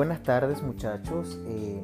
buenas 0.00 0.22
tardes 0.22 0.62
muchachos. 0.62 1.38
Eh, 1.46 1.82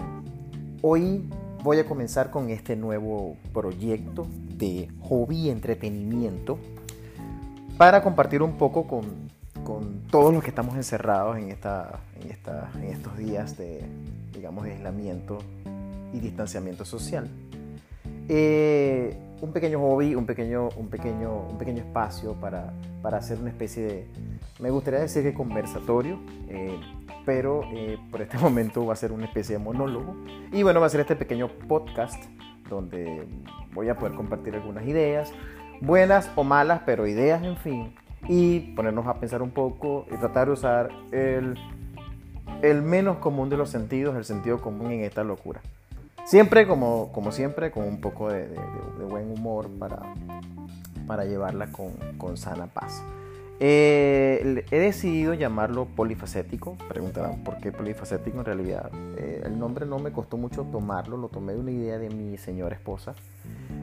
hoy 0.81 1.29
voy 1.63 1.81
a 1.81 1.85
comenzar 1.85 2.31
con 2.31 2.49
este 2.49 2.75
nuevo 2.75 3.37
proyecto 3.53 4.27
de 4.57 4.89
hobby 5.03 5.51
entretenimiento 5.51 6.59
para 7.77 8.03
compartir 8.03 8.41
un 8.41 8.57
poco 8.57 8.87
con, 8.87 9.05
con 9.65 10.05
todos 10.11 10.33
los 10.33 10.43
que 10.43 10.49
estamos 10.49 10.77
encerrados 10.77 11.37
en, 11.37 11.51
esta, 11.51 12.01
en, 12.19 12.31
esta, 12.31 12.71
en 12.77 12.85
estos 12.85 13.19
días 13.19 13.59
de, 13.59 13.85
digamos, 14.33 14.65
aislamiento 14.65 15.37
y 16.15 16.21
distanciamiento 16.21 16.87
social. 16.87 17.29
Eh, 18.31 19.15
un 19.43 19.53
pequeño 19.53 19.79
hobby, 19.79 20.15
un 20.15 20.25
pequeño, 20.25 20.71
un 20.79 20.89
pequeño, 20.89 21.49
un 21.51 21.59
pequeño 21.59 21.81
espacio 21.81 22.33
para, 22.33 22.73
para 23.03 23.19
hacer 23.19 23.39
una 23.39 23.51
especie 23.51 23.83
de, 23.83 24.07
me 24.59 24.71
gustaría 24.71 25.01
decir 25.01 25.23
que 25.23 25.35
conversatorio, 25.35 26.19
eh, 26.49 26.81
pero 27.25 27.63
eh, 27.73 27.99
por 28.11 28.23
este 28.23 28.39
momento 28.39 28.85
va 28.87 28.93
a 28.93 28.97
ser 28.97 29.13
una 29.13 29.27
especie 29.27 29.59
de 29.59 29.65
monólogo. 29.65 30.17
Y 30.53 30.63
bueno, 30.63 30.81
va 30.81 30.87
a 30.87 30.91
ser 30.91 31.01
este 31.01 31.17
pequeño 31.17 31.49
podcast 31.69 32.25
donde 32.69 33.27
voy 33.73 33.89
a 33.89 33.97
poder 33.97 34.15
compartir 34.15 34.55
algunas 34.55 34.85
ideas, 34.87 35.33
buenas 35.81 36.31
o 36.35 36.45
malas, 36.45 36.83
pero 36.85 37.07
ideas 37.07 37.43
en 37.43 37.57
fin, 37.57 37.95
y 38.29 38.75
ponernos 38.75 39.07
a 39.07 39.21
pensar 39.21 39.43
un 39.43 39.51
poco 39.51 40.07
y 40.11 40.17
tratar 40.17 40.49
de 40.49 40.53
usar 40.53 40.91
el, 41.13 41.59
el 42.63 42.83
menos 42.83 43.19
común 43.19 43.49
de 43.49 43.57
los 43.57 43.71
sentidos, 43.71 44.17
el 44.17 44.25
sentido 44.25 44.61
común 44.61 44.91
en 44.91 45.05
esta 45.05 45.25
locura. 45.25 45.61
Siempre, 46.25 46.67
como, 46.67 47.13
como 47.13 47.31
siempre, 47.31 47.71
con 47.71 47.85
un 47.85 48.01
poco 48.01 48.29
de, 48.31 48.49
de, 48.49 49.05
buen 49.09 49.31
humor 49.31 49.71
para, 49.79 50.03
para 51.07 51.25
llevarla 51.25 51.71
con, 51.71 51.93
con 52.19 52.37
sana 52.37 52.67
paz. 52.67 53.01
Eh, 53.59 54.65
he 54.71 54.79
decidido 54.79 55.35
llamarlo 55.35 55.87
polifacético. 55.87 56.77
Preguntarán 56.89 57.43
por 57.43 57.59
qué 57.59 57.73
polifacético 57.73 58.39
en 58.39 58.45
realidad. 58.45 58.91
Eh, 59.17 59.43
el 59.45 59.59
nombre 59.59 59.87
no 59.87 59.99
me 59.99 60.13
costó 60.13 60.37
mucho 60.37 60.65
tomarlo, 60.65 61.17
lo 61.17 61.29
tomé 61.29 61.55
de 61.55 61.61
una 61.61 61.71
idea 61.71 61.99
de 61.99 62.11
mi 62.11 62.37
señora 62.37 62.75
esposa. 62.75 63.15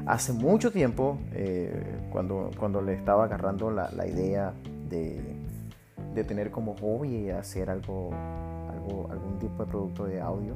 Hace 0.06 0.34
mucho 0.34 0.72
tiempo, 0.72 1.18
eh, 1.34 1.72
cuando, 2.12 2.52
cuando 2.58 2.82
le 2.82 2.94
estaba 2.94 3.26
agarrando 3.26 3.72
la, 3.72 3.90
la 3.92 4.06
idea 4.06 4.54
de, 4.90 5.22
de, 6.14 6.24
tener 6.24 6.52
como 6.52 6.76
hobby 6.76 7.30
hacer 7.30 7.70
algo, 7.70 8.12
algo, 8.70 9.08
algún 9.10 9.40
tipo 9.40 9.64
de 9.64 9.72
producto 9.72 10.06
de 10.06 10.22
audio, 10.22 10.54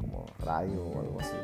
como 0.00 0.26
radio 0.44 0.82
o 0.82 1.00
algo 1.00 1.18
así 1.18 1.34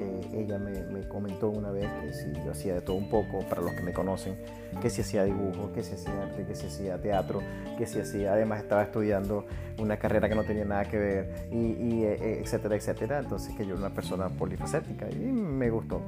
eh, 0.00 0.40
ella 0.44 0.58
me, 0.58 1.06
comentó 1.08 1.48
una 1.50 1.70
vez 1.70 1.86
que 2.02 2.12
si 2.12 2.32
yo 2.44 2.52
hacía 2.52 2.74
de 2.74 2.80
todo 2.80 2.96
un 2.96 3.08
poco, 3.08 3.40
para 3.48 3.60
los 3.60 3.72
que 3.72 3.82
me 3.82 3.92
conocen, 3.92 4.36
que 4.80 4.90
si 4.90 5.02
hacía 5.02 5.24
dibujo, 5.24 5.72
que 5.72 5.82
si 5.82 5.94
hacía 5.94 6.22
arte, 6.22 6.44
que 6.44 6.54
si 6.54 6.66
hacía 6.66 7.00
teatro, 7.00 7.42
que 7.78 7.86
si 7.86 8.00
hacía, 8.00 8.32
además 8.32 8.62
estaba 8.62 8.82
estudiando 8.82 9.46
una 9.78 9.98
carrera 9.98 10.28
que 10.28 10.34
no 10.34 10.44
tenía 10.44 10.64
nada 10.64 10.84
que 10.84 10.98
ver, 10.98 11.48
y, 11.52 12.04
eh, 12.04 12.18
eh, 12.20 12.40
etcétera, 12.42 12.76
etcétera. 12.76 13.18
Entonces 13.18 13.54
que 13.54 13.64
yo 13.64 13.74
era 13.74 13.86
una 13.86 13.94
persona 13.94 14.28
polifacética 14.28 15.10
y 15.10 15.16
me 15.16 15.70
gustó. 15.70 16.00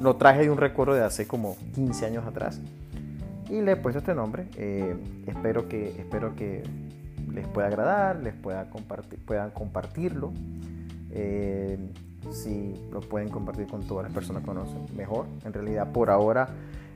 lo 0.00 0.16
traje 0.16 0.42
de 0.42 0.50
un 0.50 0.58
recuerdo 0.58 0.94
de 0.94 1.02
hace 1.02 1.26
como 1.26 1.56
15 1.74 2.06
años 2.06 2.26
atrás 2.26 2.60
y 3.48 3.60
le 3.60 3.72
he 3.72 3.76
puesto 3.76 3.98
este 3.98 4.14
nombre. 4.14 4.46
espero, 5.26 5.68
que, 5.68 5.88
espero 5.98 6.34
que 6.34 6.62
les 7.32 7.46
pueda 7.48 7.66
agradar, 7.66 8.22
les 8.22 8.34
pueda 8.34 8.70
compartir, 8.70 9.18
puedan 9.24 9.50
compartirlo. 9.50 10.32
Eh, 11.10 11.78
si 12.32 12.74
lo 12.92 13.00
pueden 13.00 13.28
compartir 13.28 13.66
con 13.66 13.86
todas 13.86 14.04
las 14.04 14.12
personas 14.12 14.42
que 14.42 14.48
conocen, 14.48 14.86
mejor. 14.96 15.26
En 15.44 15.52
realidad, 15.52 15.92
por 15.92 16.10
ahora, 16.10 16.48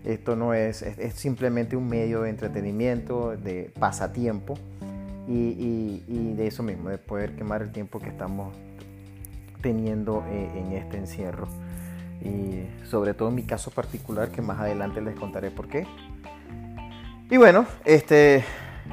esto 0.04 0.36
no 0.36 0.54
es, 0.54 0.82
es, 0.82 1.14
simplemente 1.14 1.76
un 1.76 1.88
medio 1.88 2.22
de 2.22 2.30
entretenimiento, 2.30 3.36
de 3.36 3.72
pasatiempo 3.78 4.54
y, 5.26 6.34
de 6.36 6.46
eso 6.46 6.62
mismo, 6.62 6.88
de 6.88 6.98
poder 6.98 7.34
quemar 7.34 7.62
el 7.62 7.72
tiempo 7.72 7.98
que 7.98 8.08
estamos 8.08 8.55
teniendo 9.61 10.24
eh, 10.28 10.50
en 10.55 10.72
este 10.72 10.96
encierro. 10.96 11.48
Y 12.22 12.64
sobre 12.86 13.14
todo 13.14 13.28
en 13.28 13.34
mi 13.34 13.42
caso 13.42 13.70
particular, 13.70 14.30
que 14.30 14.42
más 14.42 14.58
adelante 14.61 15.00
les 15.00 15.14
contaré 15.17 15.50
por 15.50 15.68
qué. 15.68 15.86
Y 17.30 17.36
bueno, 17.36 17.67
este, 17.84 18.44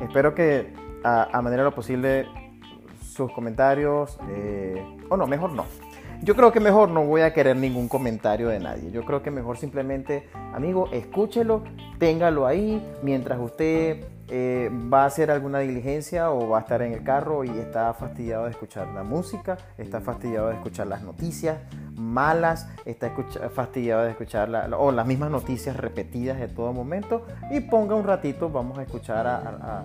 espero 0.02 0.36
que 0.36 0.74
a, 1.04 1.30
a 1.32 1.42
manera 1.42 1.64
lo 1.64 1.74
posible 1.74 2.26
sus 3.16 3.32
comentarios, 3.32 4.18
eh, 4.30 4.84
o 5.10 5.16
no, 5.16 5.26
mejor 5.26 5.54
no, 5.54 5.66
yo 6.22 6.36
creo 6.36 6.52
que 6.52 6.60
mejor 6.60 6.90
no 6.90 7.06
voy 7.06 7.22
a 7.22 7.34
querer 7.34 7.56
ningún 7.56 7.88
comentario 7.88 8.50
de 8.50 8.60
nadie. 8.60 8.92
Yo 8.92 9.06
creo 9.06 9.22
que 9.22 9.32
mejor 9.32 9.58
simplemente, 9.58 10.28
amigo, 10.54 10.90
escúchelo, 10.92 11.64
téngalo 12.00 12.48
ahí 12.48 12.84
mientras 13.04 13.40
usted 13.40 14.06
eh, 14.28 14.72
va 14.92 15.04
a 15.04 15.06
hacer 15.06 15.30
alguna 15.30 15.60
diligencia 15.60 16.32
o 16.32 16.50
va 16.50 16.58
a 16.58 16.62
estar 16.62 16.82
en 16.82 16.94
el 16.94 17.04
carro 17.04 17.44
y 17.44 17.50
está 17.50 17.94
fastidiado 17.94 18.46
de 18.46 18.52
escuchar 18.52 18.88
la 18.88 19.04
música, 19.04 19.58
está 19.78 20.02
fastidiado 20.02 20.48
de 20.48 20.56
escuchar 20.56 20.88
las 20.88 21.04
noticias 21.04 21.60
malas, 21.94 22.68
está 22.86 23.12
fastidiado 23.54 24.04
de 24.04 24.12
escuchar 24.12 24.50
o 24.78 24.92
las 24.92 25.06
mismas 25.06 25.30
noticias 25.30 25.78
repetidas 25.78 26.40
de 26.40 26.48
todo 26.48 26.74
momento 26.74 27.26
y 27.52 27.62
ponga 27.62 27.96
un 27.96 28.04
ratito, 28.04 28.50
vamos 28.50 28.80
a 28.80 28.84
escuchar 28.84 29.28
a, 29.28 29.84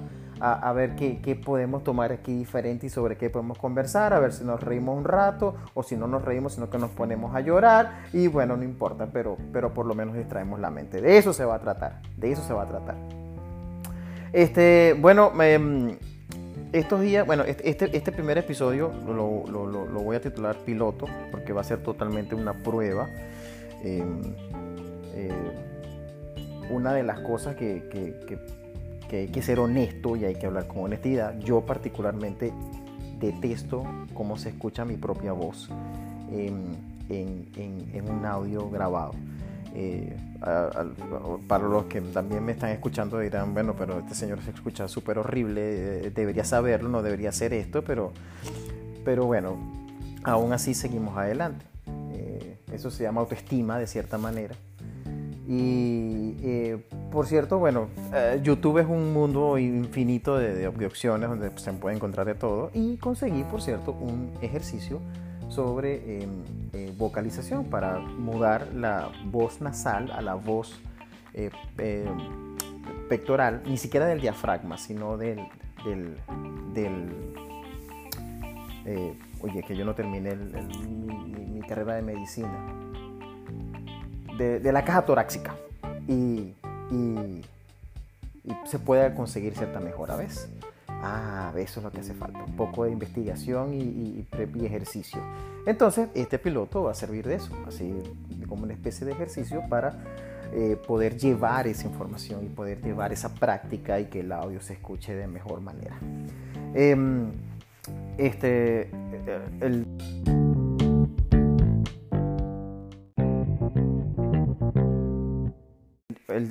ver 0.75 0.97
qué, 0.97 1.21
qué, 1.21 1.37
podemos 1.37 1.85
tomar 1.85 2.13
aquí 2.13 2.35
diferente 2.35 2.87
y 2.87 2.91
sobre 2.91 3.17
qué 3.17 3.29
podemos 3.29 3.59
conversar, 3.59 4.15
a 4.15 4.21
ver 4.21 4.33
si 4.33 4.45
nos 4.45 4.61
reímos 4.63 4.97
un 4.97 5.05
rato 5.05 5.55
o 5.75 5.83
si 5.83 5.97
no 5.97 6.07
nos 6.07 6.25
reímos, 6.25 6.55
sino 6.55 6.71
que 6.71 6.79
nos 6.79 6.91
ponemos 6.91 7.35
a 7.35 7.41
llorar 7.41 8.05
y 8.13 8.27
bueno, 8.27 8.57
no 8.57 8.65
importa, 8.65 9.09
pero, 9.13 9.37
pero 9.53 9.75
por 9.75 9.87
lo 9.87 9.95
menos 9.95 10.17
distraemos 10.17 10.59
la 10.59 10.71
mente. 10.71 11.03
De 11.03 11.19
eso 11.19 11.33
se 11.33 11.45
va 11.45 11.57
a 11.57 11.59
tratar, 11.61 12.01
de 12.17 12.33
eso 12.33 12.43
se 12.43 12.55
va 12.55 12.63
a 12.63 12.67
tratar. 12.67 12.97
Este, 14.33 14.97
bueno, 14.99 15.33
em, 15.43 15.97
estos 16.73 17.01
días, 17.01 17.27
bueno, 17.27 17.43
este, 17.45 17.69
este, 17.69 17.97
este 17.97 18.13
primer 18.13 18.39
episodio 18.39 18.93
lo, 19.07 19.45
lo, 19.47 19.67
lo, 19.67 20.01
voy 20.01 20.17
a 20.17 20.21
titular 20.21 20.57
piloto 20.65 21.07
porque 21.31 21.53
va 21.53 21.61
a 21.61 21.65
ser 21.65 21.83
totalmente 21.83 22.35
una 22.35 22.55
prueba. 22.55 23.09
Em, 23.83 24.23
eh, 25.15 25.31
una 26.71 26.95
de 26.95 27.03
las 27.03 27.19
cosas 27.21 27.57
que, 27.57 27.89
que 27.91 28.39
que 29.11 29.17
hay 29.23 29.29
que 29.29 29.43
ser 29.43 29.59
honesto 29.59 30.15
y 30.15 30.25
hay 30.25 30.37
que 30.37 30.47
hablar 30.47 30.69
con 30.69 30.85
honestidad. 30.85 31.37
Yo 31.41 31.63
particularmente 31.63 32.53
detesto 33.19 33.85
cómo 34.15 34.39
se 34.39 34.51
escucha 34.51 34.85
mi 34.85 34.97
propia 34.97 35.33
voz 35.33 35.69
en, 36.31 36.79
un 38.09 38.25
audio 38.25 38.71
grabado. 38.71 39.15
Eh, 39.75 40.17
para 41.49 41.65
los 41.65 41.87
que 41.87 42.01
también 42.01 42.45
me 42.45 42.53
están 42.53 42.71
escuchando 42.71 43.19
dirán, 43.19 43.53
bueno, 43.53 43.75
pero 43.77 43.99
este 43.99 44.15
señor 44.15 44.43
se 44.43 44.51
escucha 44.51 44.87
súper 44.87 45.19
horrible, 45.19 46.07
eh, 46.07 46.11
debería 46.11 46.45
saberlo, 46.45 46.89
no 46.89 47.03
debería 47.03 47.31
hacer 47.31 47.53
esto, 47.53 47.83
pero, 47.83 48.13
pero 49.05 49.27
bueno, 49.27 49.57
aún 50.23 50.53
así 50.53 50.73
seguimos 50.73 51.17
adelante. 51.17 51.65
Eh, 52.13 52.59
eso 52.73 52.93
se 52.93 53.03
llama 53.03 53.23
autoestima 53.23 53.77
de 53.81 53.89
cierta 53.89 54.19
manera. 54.19 54.55
Y 55.53 56.37
eh, 56.45 56.79
por 57.11 57.27
cierto, 57.27 57.59
bueno, 57.59 57.89
eh, 58.15 58.39
YouTube 58.41 58.79
es 58.79 58.87
un 58.87 59.13
mundo 59.13 59.59
infinito 59.59 60.39
de, 60.39 60.69
opciones 60.69 61.29
donde 61.29 61.51
se 61.59 61.73
puede 61.73 61.97
encontrar 61.97 62.25
de 62.25 62.37
todo. 62.37 62.71
Y 62.73 62.99
conseguí, 62.99 63.43
por 63.43 63.61
cierto, 63.61 63.91
un 63.91 64.31
ejercicio 64.43 65.01
sobre 65.49 66.23
em, 66.23 66.45
eh, 66.73 66.95
vocalización 66.97 67.65
para 67.65 67.99
mudar 67.99 68.69
la 68.73 69.11
voz 69.25 69.61
nasal 69.61 70.13
a 70.13 70.21
la 70.21 70.35
voz 70.35 70.81
pectoral, 73.09 73.63
ni 73.67 73.77
siquiera 73.77 74.07
del 74.07 74.21
diafragma, 74.21 74.79
sino 74.79 75.17
del... 75.17 75.41
del, 75.85 77.11
oye, 79.41 79.65
que 79.67 79.75
yo 79.77 79.85
no 79.85 79.95
terminé 79.97 80.37
mi 80.37 81.61
carrera 81.63 81.95
de 81.95 82.03
medicina 82.03 82.90
de, 84.41 84.73
la 84.73 84.85
caja 84.85 85.03
torácica 85.03 85.55
y, 86.09 86.55
se 88.65 88.79
puede 88.79 89.15
conseguir 89.15 89.55
cierta 89.55 89.81
mejora, 89.81 90.17
¿ves? 90.17 90.49
Ah, 90.89 91.53
eso 91.57 91.81
es 91.81 91.85
lo 91.85 91.93
que 91.93 92.01
hace 92.01 92.15
falta, 92.15 92.43
un 92.43 92.57
poco 92.57 92.85
de 92.85 92.91
investigación 92.91 93.75
y, 93.75 94.27
ejercicio. 94.65 95.21
Entonces, 95.67 96.09
este 96.15 96.39
piloto 96.39 96.85
va 96.85 96.93
a 96.93 96.95
servir 96.95 97.27
de 97.27 97.37
eso, 97.37 97.53
así 97.67 97.95
como 98.49 98.65
una 98.65 98.73
especie 98.73 99.07
de 99.07 99.13
ejercicio 99.13 99.63
para 99.69 99.95
eh, 100.53 100.77
poder 100.87 101.17
llevar 101.17 101.69
esa 101.69 101.87
información 101.87 102.45
y 102.45 102.49
poder 102.49 102.83
llevar 102.83 103.13
esa 103.13 103.29
práctica 103.35 104.01
y 104.01 104.07
que 104.07 104.21
el 104.21 104.33
audio 104.33 104.61
se 104.61 104.73
escuche 104.73 105.15
de 105.15 105.27
mejor 105.27 105.61
manera. 105.61 105.97
Em, 106.75 107.31
este, 108.19 108.83
eh, 108.83 109.41
el... 109.61 110.40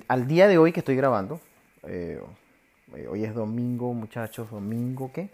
al 0.09 0.27
día 0.27 0.47
de 0.47 0.57
hoy 0.57 0.73
que 0.73 0.79
estoy 0.79 0.95
grabando, 0.95 1.39
eh, 1.83 2.19
hoy 3.09 3.23
es 3.23 3.35
domingo, 3.35 3.94
muchachos, 3.94 4.50
domingo 4.50 5.11
¿qué? 5.13 5.29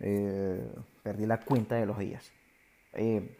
Eh, 0.00 0.70
perdí 1.02 1.24
la 1.24 1.40
cuenta 1.40 1.76
de 1.76 1.86
los 1.86 1.98
días. 1.98 2.30
Eh, 2.92 3.36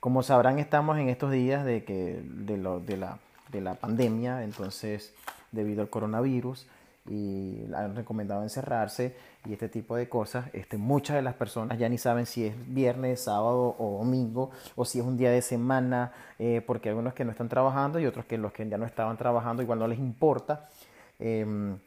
como 0.00 0.24
sabrán, 0.24 0.58
estamos 0.58 0.98
en 0.98 1.08
estos 1.08 1.30
días 1.30 1.64
de, 1.64 1.84
que, 1.84 2.20
de, 2.24 2.56
lo, 2.56 2.80
de, 2.80 2.96
la, 2.96 3.20
de 3.52 3.60
la 3.60 3.76
pandemia, 3.76 4.42
entonces, 4.42 5.14
debido 5.52 5.80
al 5.80 5.90
coronavirus, 5.90 6.66
y 7.06 7.66
han 7.74 7.94
recomendado 7.94 8.42
encerrarse 8.42 9.14
y 9.44 9.52
este 9.52 9.68
tipo 9.68 9.96
de 9.96 10.08
cosas. 10.08 10.46
Este, 10.52 10.78
muchas 10.78 11.16
de 11.16 11.22
las 11.22 11.34
personas 11.34 11.78
ya 11.78 11.88
ni 11.88 11.98
saben 11.98 12.26
si 12.26 12.46
es 12.46 12.54
viernes, 12.74 13.20
sábado 13.20 13.76
o 13.78 13.98
domingo 13.98 14.50
o 14.74 14.84
si 14.84 15.00
es 15.00 15.04
un 15.04 15.16
día 15.16 15.30
de 15.30 15.42
semana, 15.42 16.12
eh, 16.38 16.62
porque 16.66 16.88
algunos 16.88 17.14
que 17.14 17.24
no 17.24 17.30
están 17.30 17.48
trabajando 17.48 17.98
y 17.98 18.06
otros 18.06 18.24
que 18.24 18.38
los 18.38 18.52
que 18.52 18.68
ya 18.68 18.78
no 18.78 18.86
estaban 18.86 19.16
trabajando 19.16 19.62
igual 19.62 19.78
no 19.78 19.88
les 19.88 19.98
importa. 19.98 20.68
Em, 21.18 21.78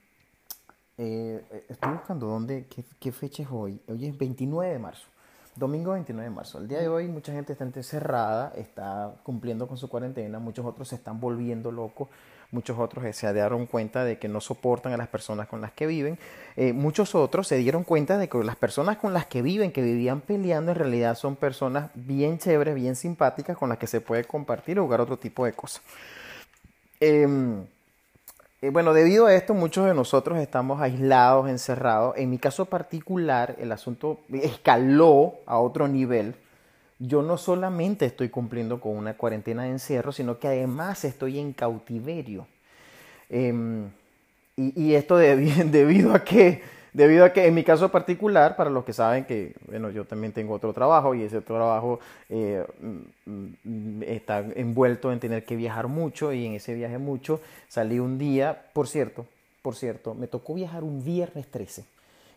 eh, 0.98 1.66
estoy 1.70 1.94
buscando 1.94 2.28
dónde, 2.28 2.68
qué, 2.68 2.84
qué 3.00 3.12
fecha 3.12 3.44
es 3.44 3.50
hoy. 3.52 3.80
Hoy 3.88 4.06
es 4.06 4.18
29 4.18 4.72
de 4.74 4.80
marzo. 4.80 5.08
Domingo 5.56 5.94
29 5.94 6.30
de 6.30 6.36
marzo. 6.36 6.60
El 6.60 6.68
día 6.68 6.80
de 6.80 6.88
hoy 6.88 7.08
mucha 7.08 7.31
gente 7.34 7.54
está 7.54 7.66
encerrada, 7.66 8.54
está 8.56 9.16
cumpliendo 9.24 9.68
con 9.68 9.78
su 9.78 9.90
cuarentena, 9.90 10.38
muchos 10.38 10.63
otros 10.63 10.88
se 10.88 10.96
están 10.96 11.20
volviendo 11.20 11.72
locos 11.72 12.10
muchos 12.52 12.80
otros 12.80 13.06
eh, 13.06 13.14
se 13.14 13.32
dieron 13.34 13.66
cuenta 13.66 14.04
de 14.04 14.18
que 14.18 14.28
no 14.28 14.42
soportan 14.42 14.94
a 14.94 14.98
las 14.98 15.08
personas 15.08 15.48
con 15.48 15.62
las 15.62 15.72
que 15.74 15.86
viven, 15.86 16.18
eh, 16.56 16.74
muchos 16.74 17.16
otros 17.16 17.48
se 17.48 17.58
dieron 17.58 17.84
cuenta 17.84 18.18
de 18.18 18.30
que 18.30 18.38
las 18.44 18.56
personas 18.56 18.98
con 18.98 19.14
las 19.14 19.26
que 19.26 19.42
viven, 19.42 19.72
que 19.72 19.82
vivían 19.82 20.22
peleando, 20.22 20.72
en 20.72 20.78
realidad 20.78 21.16
son 21.16 21.36
personas 21.36 21.92
bien 21.94 22.40
chéveres, 22.40 22.76
bien 22.76 22.96
simpáticas, 22.96 23.58
con 23.58 23.70
las 23.70 23.78
que 23.78 23.88
se 23.88 24.02
puede 24.02 24.24
compartir 24.24 24.80
o 24.80 24.84
jugar 24.84 25.02
otro 25.02 25.18
tipo 25.18 25.46
de 25.46 25.54
cosas. 25.54 25.82
Em, 27.00 27.64
eh, 28.62 28.70
bueno, 28.72 28.94
debido 28.94 29.28
a 29.28 29.36
esto, 29.36 29.54
muchos 29.54 29.86
de 29.86 29.94
nosotros 29.94 30.40
estamos 30.40 30.82
aislados, 30.82 31.48
encerrados. 31.48 32.16
En 32.18 32.30
mi 32.30 32.40
caso 32.40 32.66
particular, 32.66 33.56
el 33.60 33.72
asunto 33.72 34.22
escaló 34.32 35.36
a 35.46 35.60
otro 35.60 35.88
nivel 35.88 36.36
yo 37.00 37.22
no 37.22 37.38
solamente 37.38 38.06
estoy 38.06 38.30
cumpliendo 38.30 38.80
con 38.80 38.96
una 38.96 39.16
cuarentena 39.16 39.64
de 39.64 39.70
encierro, 39.70 40.12
sino 40.12 40.40
que 40.40 40.48
además 40.48 41.06
estoy 41.06 41.40
en 41.40 41.54
cautiverio. 41.54 42.48
Em, 43.30 43.90
y, 44.56 44.94
esto 44.96 45.18
debido 45.18 46.14
a 46.14 46.24
que, 46.24 46.64
debido 46.94 47.26
a 47.26 47.34
que 47.34 47.46
en 47.46 47.54
mi 47.54 47.64
caso 47.64 47.92
particular, 47.92 48.56
para 48.56 48.70
los 48.70 48.84
que 48.84 48.94
saben 48.94 49.26
que, 49.26 49.54
bueno, 49.68 49.92
yo 49.92 50.06
también 50.06 50.34
tengo 50.34 50.56
otro 50.56 50.74
trabajo 50.74 51.14
y 51.14 51.24
ese 51.24 51.42
trabajo 51.42 52.00
eh, 52.30 52.66
mm, 53.26 54.04
está 54.04 54.40
envuelto 54.56 55.12
en 55.12 55.20
tener 55.20 55.46
que 55.46 55.56
viajar 55.56 55.88
mucho 55.88 56.34
y 56.34 56.46
en 56.46 56.54
ese 56.54 56.74
viaje 56.74 56.98
mucho 56.98 57.40
salí 57.68 58.00
un 58.00 58.18
día, 58.18 58.70
por 58.74 58.88
cierto, 58.88 59.28
por 59.62 59.76
cierto, 59.76 60.16
me 60.16 60.28
tocó 60.28 60.56
viajar 60.56 60.84
un 60.84 61.04
viernes 61.04 61.46
13. 61.48 61.86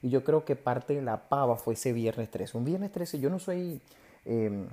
Y 0.02 0.10
yo 0.10 0.24
creo 0.24 0.44
que 0.44 0.56
parte 0.56 0.94
de 0.94 1.02
la 1.02 1.28
pava 1.28 1.56
fue 1.56 1.74
ese 1.74 1.92
viernes 1.92 2.30
13. 2.30 2.56
Un 2.56 2.64
viernes 2.64 2.90
13, 2.90 3.20
yo 3.20 3.30
no 3.30 3.38
soy 3.38 3.80
Em, 4.24 4.66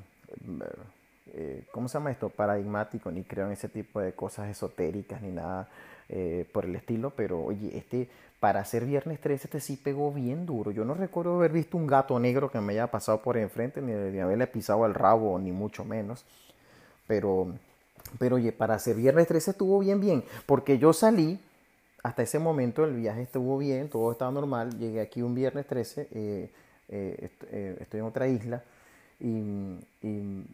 eh, 1.34 1.64
¿cómo 1.72 1.88
se 1.88 1.98
llama 1.98 2.12
esto? 2.12 2.30
Paradigmático, 2.30 3.12
ni 3.12 3.24
creo 3.24 3.46
en 3.46 3.54
ese 3.54 3.70
tipo 3.70 4.00
de 4.00 4.14
cosas 4.14 4.50
esotéricas 4.50 5.22
ni 5.22 5.32
nada 5.32 5.68
eh, 6.10 6.48
por 6.52 6.66
el 6.66 6.76
estilo, 6.76 7.12
pero 7.12 7.44
oye, 7.44 7.78
este, 7.78 8.10
para 8.40 8.62
hacer 8.62 8.86
viernes 8.86 9.20
13, 9.20 9.48
este 9.48 9.60
sí 9.60 9.78
pegó 9.78 10.12
bien 10.12 10.46
duro. 10.46 10.72
Yo 10.72 10.86
no 10.86 10.94
recuerdo 10.94 11.36
haber 11.36 11.52
visto 11.52 11.78
un 11.78 11.88
gato 11.88 12.20
negro 12.20 12.50
que 12.52 12.62
me 12.62 12.74
haya 12.74 12.88
pasado 12.88 13.22
por 13.22 13.38
enfrente, 13.38 13.82
ni, 13.82 13.92
de 13.92 14.22
haberle 14.22 14.48
pisado 14.48 14.86
el 14.86 14.94
rabo, 14.94 15.38
ni 15.40 15.52
mucho 15.52 15.84
menos. 15.84 16.26
Pero, 17.08 17.54
pero 18.20 18.38
oye, 18.38 18.52
para 18.52 18.76
hacer 18.76 18.96
viernes 18.96 19.28
13 19.28 19.52
estuvo 19.52 19.80
bien, 19.80 20.00
bien, 20.00 20.24
porque 20.46 20.78
yo 20.78 20.94
salí, 20.94 21.40
hasta 22.04 22.24
ese 22.24 22.40
momento 22.40 22.86
el 22.86 22.96
viaje 22.96 23.24
estuvo 23.24 23.58
bien, 23.58 23.90
todo 23.90 24.12
estaba 24.12 24.32
normal, 24.32 24.78
llegué 24.78 25.02
aquí 25.02 25.22
un 25.22 25.36
viernes 25.36 25.68
13, 25.68 26.08
eh, 26.12 26.50
estoy 27.80 28.00
en 28.00 28.06
otra 28.06 28.28
isla 28.28 28.64
y, 29.20 30.46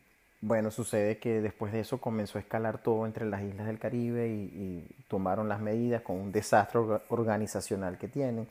bueno, 0.41 0.71
sucede 0.71 1.17
que 1.19 1.41
después 1.41 1.71
de 1.71 1.81
eso 1.81 1.99
comenzó 1.99 2.37
a 2.37 2.41
escalar 2.41 2.81
todo 2.81 3.05
entre 3.05 3.25
las 3.25 3.41
islas 3.43 3.67
del 3.67 3.79
Caribe 3.79 4.27
y, 4.27 4.87
tomaron 5.07 5.47
las 5.47 5.59
medidas 5.59 6.01
con 6.01 6.19
un 6.19 6.31
desastre 6.31 6.79
organizacional 7.09 7.99
que 7.99 8.07
tienen, 8.07 8.47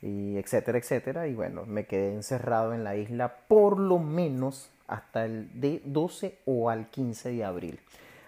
y 0.00 0.36
etcétera, 0.36 0.78
etcétera. 0.78 1.26
Y 1.26 1.34
bueno, 1.34 1.64
me 1.66 1.86
quedé 1.86 2.14
encerrado 2.14 2.72
en 2.72 2.84
la 2.84 2.96
isla 2.96 3.36
por 3.48 3.80
lo 3.80 3.98
menos 3.98 4.70
hasta 4.86 5.24
el 5.24 5.48
de 5.60 5.82
12 5.84 6.38
o 6.46 6.70
al 6.70 6.88
15 6.88 7.30
de 7.32 7.44
abril. 7.44 7.80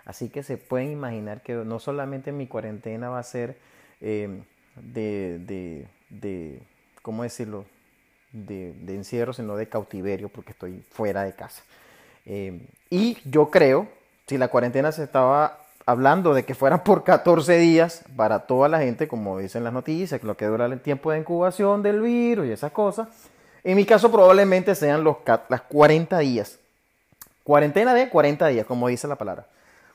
Así 0.05 0.29
que 0.29 0.43
se 0.43 0.57
pueden 0.57 0.91
imaginar 0.91 1.43
que 1.43 1.55
no 1.55 1.79
solamente 1.79 2.33
mi 2.33 2.47
cuarentena 2.47 3.09
va 3.09 3.19
a 3.19 3.25
ser 3.25 3.59
eh, 4.01 4.43
de, 4.77 5.39
de, 5.41 5.89
de, 6.11 6.63
¿cómo 7.03 7.23
decirlo? 7.23 7.67
De, 8.45 8.75
encierro, 8.89 9.33
sino 9.33 9.57
de 9.57 9.69
cautiverio, 9.69 10.29
porque 10.29 10.53
estoy 10.53 10.83
fuera 10.91 11.23
de 11.23 11.33
casa. 11.33 11.63
Eh, 12.27 12.67
y 12.91 13.19
yo 13.25 13.51
creo, 13.51 13.89
si 14.27 14.37
la 14.37 14.49
cuarentena 14.49 14.93
se 14.93 15.05
estaba 15.05 15.59
hablando 15.87 16.35
de 16.35 16.45
que 16.45 16.55
fueran 16.55 16.83
por 16.83 17.05
14 17.05 17.59
días 17.59 18.05
para 18.17 18.41
toda 18.41 18.69
la 18.69 18.81
gente, 18.81 19.09
como 19.09 19.39
dicen 19.39 19.65
las 19.65 19.73
noticias, 19.73 20.23
lo 20.23 20.37
que 20.37 20.47
dura 20.47 20.67
el 20.67 20.81
tiempo 20.81 21.13
de 21.13 21.19
incubación 21.19 21.83
del 21.83 22.01
virus 22.01 22.47
y 22.47 22.51
esas 22.51 22.73
cosas, 22.73 23.09
en 23.65 23.77
mi 23.77 23.85
caso 23.85 24.11
probablemente 24.11 24.75
sean 24.75 25.05
los 25.05 25.17
las 25.49 25.63
40 25.63 26.19
días. 26.19 26.59
Cuarentena 27.45 27.95
de 27.95 28.09
40 28.09 28.49
días, 28.49 28.67
como 28.67 28.89
dice 28.89 29.07
la 29.07 29.17
palabra. 29.17 29.47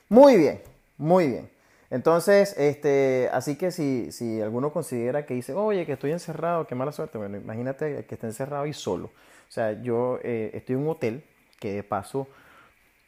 Muy 0.08 0.36
bien, 0.36 0.62
muy 0.96 1.26
bien. 1.26 1.50
Entonces, 1.92 2.54
este, 2.56 3.28
así 3.34 3.56
que 3.56 3.70
si, 3.70 4.12
si 4.12 4.40
alguno 4.40 4.72
considera 4.72 5.26
que 5.26 5.34
dice, 5.34 5.52
oye, 5.52 5.84
que 5.84 5.92
estoy 5.92 6.12
encerrado, 6.12 6.66
qué 6.66 6.74
mala 6.74 6.90
suerte, 6.90 7.18
bueno, 7.18 7.36
imagínate 7.36 8.06
que 8.06 8.14
esté 8.14 8.26
encerrado 8.26 8.64
y 8.64 8.72
solo. 8.72 9.08
O 9.08 9.52
sea, 9.52 9.72
yo 9.82 10.18
eh, 10.22 10.52
estoy 10.54 10.76
en 10.76 10.80
un 10.80 10.88
hotel 10.88 11.22
que 11.60 11.74
de 11.74 11.82
paso 11.82 12.28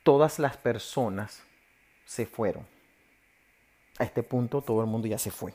todas 0.02 0.38
las 0.38 0.58
personas 0.58 1.42
se 2.04 2.26
fueron. 2.26 2.66
A 3.98 4.04
este 4.04 4.22
punto 4.22 4.60
todo 4.60 4.82
el 4.82 4.86
mundo 4.86 5.08
ya 5.08 5.16
se 5.16 5.31
fue. 5.31 5.54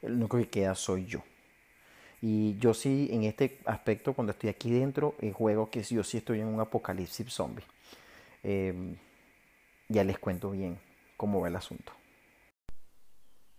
El 0.00 0.14
único 0.14 0.38
que 0.38 0.48
queda 0.48 0.74
soy 0.74 1.04
yo. 1.04 1.22
Y 2.22 2.56
yo 2.56 2.72
sí, 2.72 3.10
en 3.12 3.24
este 3.24 3.60
aspecto, 3.66 4.14
cuando 4.14 4.30
estoy 4.30 4.48
aquí 4.48 4.70
dentro, 4.70 5.16
en 5.20 5.34
juego 5.34 5.68
que 5.68 5.82
yo 5.82 6.02
sí 6.02 6.16
estoy 6.16 6.40
en 6.40 6.46
un 6.46 6.60
apocalipsis 6.60 7.30
zombie. 7.30 7.66
Em, 8.42 8.96
ya 9.86 10.02
les 10.02 10.18
cuento 10.18 10.50
bien 10.52 10.78
cómo 11.18 11.42
va 11.42 11.48
el 11.48 11.56
asunto. 11.56 11.92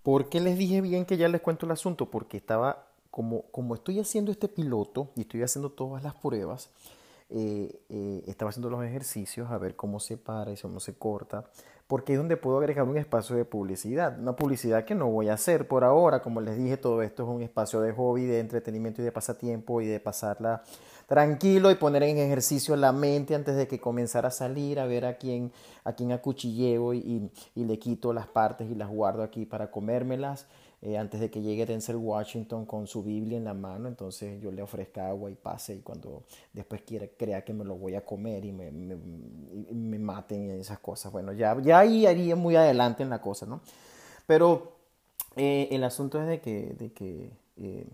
¿Por 0.06 0.30
qué 0.30 0.40
les 0.40 0.56
dije 0.56 0.82
bien 0.82 1.04
que 1.04 1.18
ya 1.18 1.28
les 1.28 1.42
cuento 1.42 1.66
el 1.66 1.72
asunto? 1.72 2.12
Porque 2.12 2.38
estaba, 2.38 2.90
como, 3.10 3.42
como 3.50 3.74
estoy 3.74 4.00
haciendo 4.00 4.32
este 4.32 4.48
piloto 4.48 5.10
y 5.16 5.22
estoy 5.22 5.42
haciendo 5.42 5.72
todas 5.72 6.04
las 6.04 6.14
pruebas, 6.14 6.70
eh, 7.30 7.82
eh, 7.90 8.24
estaba 8.28 8.50
haciendo 8.50 8.70
los 8.70 8.84
ejercicios 8.84 9.50
a 9.50 9.58
ver 9.58 9.76
cómo 9.76 10.00
se 10.00 10.18
para 10.18 10.52
y 10.52 10.58
cómo 10.58 10.80
se 10.80 10.96
corta, 10.96 11.46
porque 11.88 12.14
es 12.14 12.20
donde 12.20 12.38
puedo 12.38 12.58
agregar 12.60 12.86
un 12.86 12.98
espacio 12.98 13.36
de 13.36 13.46
publicidad, 13.46 14.20
una 14.20 14.36
publicidad 14.36 14.86
que 14.86 14.96
no 14.96 15.08
voy 15.08 15.30
a 15.30 15.34
hacer 15.34 15.68
por 15.68 15.84
ahora, 15.84 16.22
como 16.22 16.42
les 16.42 16.58
dije, 16.58 16.78
todo 16.78 17.02
esto 17.02 17.24
es 17.24 17.30
un 17.30 17.42
espacio 17.42 17.82
de 17.82 17.94
hobby, 17.94 18.26
de 18.26 18.40
entretenimiento 18.40 19.02
y 19.02 19.06
de 19.06 19.12
pasatiempo 19.12 19.82
y 19.82 19.88
de 19.88 20.00
pasarla 20.00 20.64
tranquilo 21.08 21.72
y 21.72 21.76
poner 21.76 22.04
en 22.04 22.18
ejercicio 22.18 22.76
la 22.76 22.92
mente 22.92 23.36
antes 23.36 23.56
de 23.56 23.68
que 23.68 23.80
comenzara 23.80 24.30
a 24.30 24.32
salir, 24.32 24.80
a 24.80 24.86
ver 24.86 25.06
a 25.06 25.18
quién, 25.18 25.52
a 25.84 25.94
quién 25.94 26.12
acuchilleo 26.12 26.94
y, 26.94 27.32
y, 27.56 27.64
le 27.66 27.80
quito 27.80 28.14
las 28.14 28.28
partes 28.28 28.70
y 28.70 28.76
las 28.76 28.90
guardo 28.90 29.24
aquí 29.24 29.46
para 29.46 29.72
comérmelas. 29.72 30.48
Eh, 30.86 30.98
antes 30.98 31.20
de 31.20 31.32
que 31.32 31.42
llegue 31.42 31.66
Denzel 31.66 31.96
Washington 31.96 32.66
con 32.66 32.86
su 32.86 33.02
Biblia 33.02 33.38
en 33.38 33.44
la 33.44 33.56
mano, 33.56 33.88
entonces 33.88 34.40
yo 34.40 34.52
le 34.52 34.62
ofrezca 34.62 35.08
agua 35.10 35.32
y 35.32 35.36
pase 35.36 35.74
y 35.76 35.80
cuando 35.80 36.24
después 36.54 36.84
quiera, 36.84 37.08
crea 37.18 37.44
que 37.44 37.54
me 37.54 37.66
lo 37.66 37.76
voy 37.76 37.96
a 37.96 38.06
comer 38.06 38.46
y 38.46 38.52
me, 38.52 38.72
me, 38.72 40.00
maten 40.00 40.46
y 40.46 40.60
esas 40.60 40.78
cosas. 40.80 41.12
Bueno, 41.12 41.34
ya, 41.34 41.60
ya 41.60 41.80
ahí 41.80 42.06
haría 42.06 42.36
muy 42.36 42.56
adelante 42.56 43.02
en 43.02 43.10
la 43.10 43.20
cosa, 43.20 43.48
¿no? 43.48 43.62
Pero 44.28 44.74
eh, 45.36 45.70
el 45.72 45.84
asunto 45.84 46.22
es 46.22 46.28
de 46.28 46.40
que, 46.40 46.76
de 46.78 46.92
que 46.92 47.32
eh, 47.58 47.88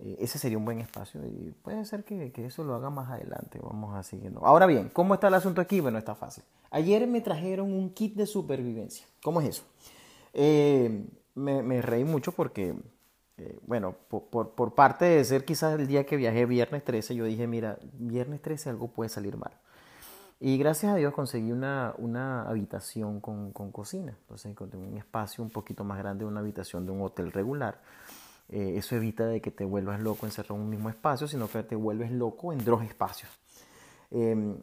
eh, 0.00 0.16
ese 0.20 0.38
sería 0.38 0.58
un 0.58 0.64
buen 0.64 0.78
espacio 0.80 1.20
y 1.26 1.52
puede 1.62 1.84
ser 1.84 2.04
que, 2.04 2.32
eso 2.36 2.64
lo 2.64 2.74
haga 2.74 2.90
más 2.90 3.10
adelante. 3.10 3.58
Vamos 3.62 3.96
a 3.96 4.02
seguirlo. 4.02 4.44
Ahora 4.44 4.66
bien, 4.66 4.90
¿cómo 4.92 5.14
está 5.14 5.28
el 5.28 5.34
asunto 5.34 5.60
aquí? 5.60 5.80
Bueno, 5.80 5.98
está 5.98 6.14
fácil. 6.14 6.44
Ayer 6.70 7.06
me 7.06 7.20
trajeron 7.20 7.72
un 7.72 7.90
kit 7.90 8.14
de 8.14 8.26
supervivencia. 8.26 9.06
¿Cómo 9.22 9.40
es 9.40 9.48
eso? 9.48 9.62
Eh, 10.34 11.04
me, 11.38 11.82
reí 11.82 12.04
mucho 12.04 12.32
porque, 12.32 12.74
eh, 13.36 13.58
bueno, 13.66 13.96
por, 14.08 14.50
por, 14.50 14.74
parte 14.74 15.04
de 15.04 15.24
ser 15.24 15.44
quizás 15.44 15.78
el 15.78 15.86
día 15.86 16.04
que 16.04 16.16
viajé, 16.16 16.46
viernes 16.46 16.84
13, 16.84 17.14
yo 17.14 17.24
dije, 17.24 17.46
mira, 17.46 17.78
viernes 17.94 18.42
13 18.42 18.70
algo 18.70 18.88
puede 18.88 19.08
salir 19.08 19.36
mal. 19.36 19.52
Y 20.40 20.56
gracias 20.56 20.92
a 20.92 20.96
Dios 20.96 21.12
conseguí 21.14 21.50
una, 21.50 21.94
una 21.98 22.42
habitación 22.42 23.20
con, 23.20 23.52
con 23.52 23.72
cocina. 23.72 24.16
Entonces 24.20 24.50
encontré 24.50 24.78
un 24.78 24.96
espacio 24.96 25.42
un 25.42 25.50
poquito 25.50 25.82
más 25.82 25.98
grande 25.98 26.24
de 26.24 26.30
una 26.30 26.40
habitación 26.40 26.86
de 26.86 26.92
un 26.92 27.02
hotel 27.02 27.32
regular. 27.32 27.80
Eh, 28.48 28.74
eso 28.76 28.96
evita 28.96 29.26
de 29.26 29.40
que 29.40 29.50
te 29.50 29.64
vuelvas 29.64 30.00
loco 30.00 30.26
encerrado 30.26 30.54
en 30.54 30.62
un 30.62 30.70
mismo 30.70 30.88
espacio, 30.88 31.26
sino 31.26 31.48
que 31.48 31.62
te 31.64 31.74
vuelves 31.74 32.12
loco 32.12 32.52
en 32.52 32.64
dos 32.64 32.82
espacios. 32.82 33.30
Em, 34.10 34.62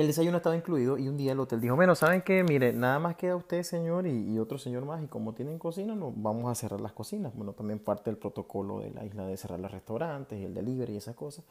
el 0.00 0.06
desayuno 0.08 0.38
estaba 0.38 0.56
incluido 0.56 0.98
y 0.98 1.08
un 1.08 1.16
día 1.16 1.32
el 1.32 1.40
hotel 1.40 1.60
dijo, 1.60 1.76
bueno, 1.76 1.94
¿saben 1.94 2.22
qué? 2.22 2.42
Mire, 2.42 2.72
nada 2.72 2.98
más 2.98 3.16
queda 3.16 3.36
usted, 3.36 3.62
señor, 3.62 4.06
y, 4.06 4.38
otro 4.38 4.58
señor 4.58 4.84
más, 4.84 5.02
y 5.02 5.06
como 5.06 5.34
tienen 5.34 5.58
cocina, 5.58 5.94
no, 5.94 6.12
vamos 6.14 6.50
a 6.50 6.54
cerrar 6.54 6.80
las 6.80 6.92
cocinas. 6.92 7.34
Bueno, 7.34 7.52
también 7.52 7.78
parte 7.78 8.10
del 8.10 8.18
protocolo 8.18 8.80
de 8.80 8.90
la 8.90 9.04
isla 9.04 9.26
de 9.26 9.36
cerrar 9.36 9.60
los 9.60 9.70
restaurantes 9.70 10.44
el 10.44 10.52
delivery 10.52 10.94
y 10.94 10.96
esas 10.96 11.14
cosas, 11.14 11.44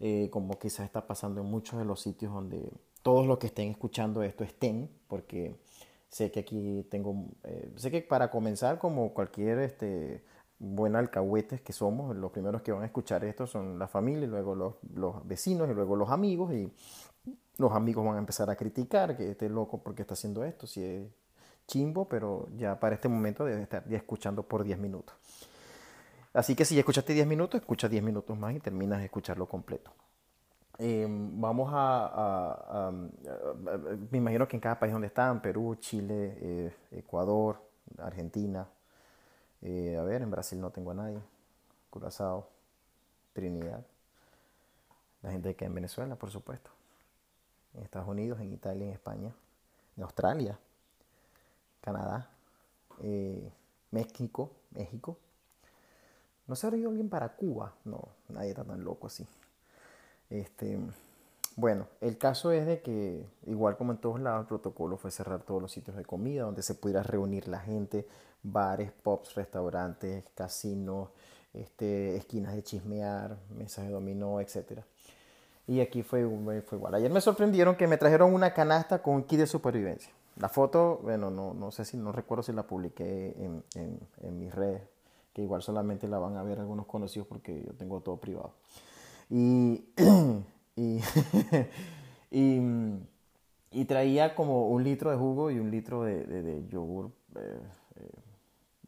eh, 0.00 0.28
como 0.30 0.58
quizás 0.58 0.84
está 0.84 1.06
pasando 1.06 1.40
en 1.40 1.46
muchos 1.46 1.78
de 1.78 1.84
los 1.84 2.00
sitios 2.00 2.32
donde 2.32 2.70
todos 3.02 3.26
los 3.26 3.38
que 3.38 3.46
estén 3.46 3.70
escuchando 3.70 4.22
esto 4.22 4.44
estén, 4.44 4.90
porque 5.08 5.56
Sé 6.08 6.30
que 6.30 6.40
aquí 6.40 6.86
tengo, 6.90 7.26
eh, 7.44 7.70
sé 7.76 7.90
que 7.90 8.00
para 8.00 8.30
comenzar, 8.30 8.78
como 8.78 9.12
cualquier 9.12 9.58
este, 9.58 10.24
buen 10.58 10.96
alcahuetes 10.96 11.60
que 11.60 11.74
somos, 11.74 12.16
los 12.16 12.30
primeros 12.30 12.62
que 12.62 12.72
van 12.72 12.82
a 12.82 12.86
escuchar 12.86 13.24
esto 13.24 13.46
son 13.46 13.78
la 13.78 13.88
familia, 13.88 14.24
y 14.24 14.28
luego 14.28 14.54
los, 14.54 14.74
los 14.94 15.26
vecinos 15.28 15.68
y 15.68 15.74
luego 15.74 15.96
los 15.96 16.10
amigos 16.10 16.54
y 16.54 16.72
los 17.58 17.72
amigos 17.72 18.04
van 18.04 18.16
a 18.16 18.18
empezar 18.18 18.48
a 18.50 18.56
criticar 18.56 19.16
que 19.16 19.32
esté 19.32 19.48
loco 19.48 19.78
porque 19.82 20.02
está 20.02 20.14
haciendo 20.14 20.44
esto, 20.44 20.66
si 20.66 20.82
es 20.82 21.02
chimbo, 21.66 22.08
pero 22.08 22.48
ya 22.56 22.78
para 22.78 22.94
este 22.94 23.08
momento 23.08 23.44
debe 23.44 23.62
estar 23.62 23.86
ya 23.88 23.96
escuchando 23.96 24.42
por 24.42 24.64
10 24.64 24.78
minutos. 24.78 25.14
Así 26.32 26.54
que 26.54 26.64
si 26.64 26.74
ya 26.74 26.80
escuchaste 26.80 27.12
10 27.12 27.26
minutos, 27.26 27.60
escucha 27.60 27.88
10 27.88 28.02
minutos 28.02 28.36
más 28.38 28.54
y 28.54 28.60
terminas 28.60 29.00
de 29.00 29.06
escucharlo 29.06 29.46
completo. 29.46 29.92
Em, 30.78 31.40
vamos 31.40 31.70
a, 31.72 32.92
Me 34.10 34.18
imagino 34.18 34.46
que 34.46 34.56
en 34.56 34.60
cada 34.60 34.78
país 34.78 34.92
donde 34.92 35.08
están, 35.08 35.42
Perú, 35.42 35.74
Chile, 35.80 36.38
eh, 36.40 36.76
Ecuador, 36.92 37.60
Argentina. 37.98 38.68
Eh, 39.62 39.96
a 39.98 40.02
ver, 40.04 40.22
en 40.22 40.30
Brasil 40.30 40.60
no 40.60 40.70
tengo 40.70 40.92
a 40.92 40.94
nadie. 40.94 41.18
Curazao, 41.90 42.48
Trinidad. 43.32 43.84
La 45.22 45.32
gente 45.32 45.56
que 45.56 45.64
en 45.64 45.74
Venezuela, 45.74 46.14
por 46.16 46.30
supuesto. 46.30 46.77
En 47.74 47.82
Estados 47.82 48.08
Unidos, 48.08 48.40
en 48.40 48.52
Italia, 48.52 48.86
en 48.86 48.92
España. 48.92 49.34
En 49.96 50.02
Australia. 50.02 50.58
Canadá. 51.80 52.30
Eh, 53.02 53.52
México. 53.90 54.52
México. 54.70 55.18
¿No 56.46 56.56
se 56.56 56.66
habrá 56.66 56.78
ido 56.78 56.88
alguien 56.88 57.10
para 57.10 57.36
Cuba? 57.36 57.74
No, 57.84 58.08
nadie 58.28 58.50
está 58.50 58.64
tan 58.64 58.82
loco 58.82 59.06
así. 59.06 59.26
Este, 60.30 60.78
bueno, 61.56 61.88
el 62.00 62.16
caso 62.16 62.52
es 62.52 62.66
de 62.66 62.80
que, 62.80 63.26
igual 63.46 63.76
como 63.76 63.92
en 63.92 63.98
todos 63.98 64.20
lados, 64.20 64.42
el 64.42 64.46
protocolo 64.46 64.96
fue 64.96 65.10
cerrar 65.10 65.42
todos 65.42 65.60
los 65.60 65.72
sitios 65.72 65.96
de 65.96 66.04
comida 66.04 66.44
donde 66.44 66.62
se 66.62 66.74
pudiera 66.74 67.02
reunir 67.02 67.48
la 67.48 67.58
gente, 67.60 68.06
bares, 68.42 68.92
pubs, 68.92 69.34
restaurantes, 69.34 70.24
casinos, 70.34 71.10
este, 71.52 72.16
esquinas 72.16 72.54
de 72.54 72.62
chismear, 72.62 73.36
mesas 73.50 73.86
de 73.86 73.90
dominó, 73.90 74.40
etc. 74.40 74.82
Y 75.68 75.80
aquí 75.80 76.02
fue, 76.02 76.26
fue 76.66 76.78
igual. 76.78 76.94
Ayer 76.94 77.10
me 77.10 77.20
sorprendieron 77.20 77.76
que 77.76 77.86
me 77.86 77.96
trajeron 77.96 78.34
una 78.34 78.52
canasta 78.52 79.00
con 79.00 79.14
un 79.14 79.22
kit 79.22 79.38
de 79.38 79.46
supervivencia. 79.46 80.12
La 80.36 80.48
foto, 80.48 80.98
bueno, 81.02 81.30
no, 81.30 81.54
no 81.54 81.70
sé 81.70 81.84
si, 81.84 81.96
no 81.96 82.10
recuerdo 82.10 82.42
si 82.42 82.52
la 82.52 82.64
publiqué 82.64 83.34
en, 83.38 83.62
en, 83.74 84.00
en 84.22 84.38
mis 84.38 84.52
redes 84.52 84.82
que 85.38 85.42
igual 85.42 85.62
solamente 85.62 86.08
la 86.08 86.18
van 86.18 86.36
a 86.36 86.42
ver 86.42 86.58
algunos 86.58 86.86
conocidos 86.86 87.28
porque 87.28 87.62
yo 87.64 87.72
tengo 87.74 88.00
todo 88.00 88.16
privado. 88.16 88.54
Y, 89.30 89.84
y, 93.70 93.84
traía 93.84 94.34
como 94.34 94.68
un 94.68 94.82
litro 94.82 95.12
de 95.12 95.16
jugo 95.16 95.52
y 95.52 95.60
un 95.60 95.70
litro 95.70 96.02
de, 96.02 96.24
de, 96.24 96.66
yogur 96.68 97.12
eh, 97.36 97.60
eh, 97.96 98.10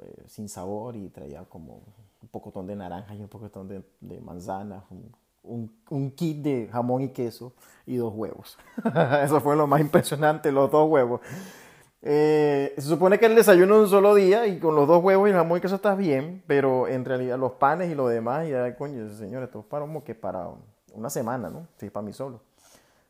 eh, 0.00 0.25
sin 0.26 0.49
sabor 0.49 0.96
y 0.96 1.08
traía 1.08 1.44
como 1.44 1.82
un 2.20 2.28
pocotón 2.30 2.66
de 2.66 2.75
naranja 2.75 3.14
y 3.14 3.22
un 3.22 3.28
pocotón 3.28 3.68
de, 3.68 3.84
de 4.00 4.20
manzanas, 4.20 4.82
un, 4.90 5.14
un, 5.42 6.11
kit 6.16 6.38
de 6.38 6.68
jamón 6.73 7.02
y 7.02 7.09
queso 7.09 7.52
y 7.87 7.97
dos 7.97 8.12
huevos. 8.14 8.59
Eso 9.25 9.40
fue 9.40 9.56
lo 9.56 9.66
más 9.66 9.80
impresionante, 9.80 10.52
los 10.52 10.70
dos 10.70 10.88
huevos. 10.88 11.20
Eh, 12.02 12.73
se 12.76 12.82
supone 12.88 13.18
que 13.18 13.26
el 13.26 13.35
desayuno 13.35 13.76
es 13.76 13.82
un 13.82 13.88
solo 13.88 14.14
día 14.14 14.47
y 14.47 14.59
con 14.59 14.75
los 14.75 14.88
dos 14.88 15.02
huevos 15.02 15.28
y 15.28 15.32
el 15.32 15.37
jamón 15.37 15.59
y 15.59 15.61
queso 15.61 15.75
estás 15.75 15.99
bien, 15.99 16.42
pero 16.47 16.88
en 16.88 17.04
realidad 17.04 17.38
los 17.38 17.52
panes 17.52 17.90
y 17.90 17.94
lo 17.94 18.09
demás, 18.09 18.49
ya 18.49 18.75
coño, 18.76 19.11
señor, 19.11 19.42
esto 19.42 19.61
es 19.61 19.66
para 19.66 19.82
como 19.82 20.02
que 20.02 20.14
para 20.14 20.49
una 20.94 21.11
semana, 21.11 21.50
¿no? 21.50 21.66
Sí, 21.76 21.90
para 21.90 22.04
mí 22.04 22.12
solo. 22.12 22.40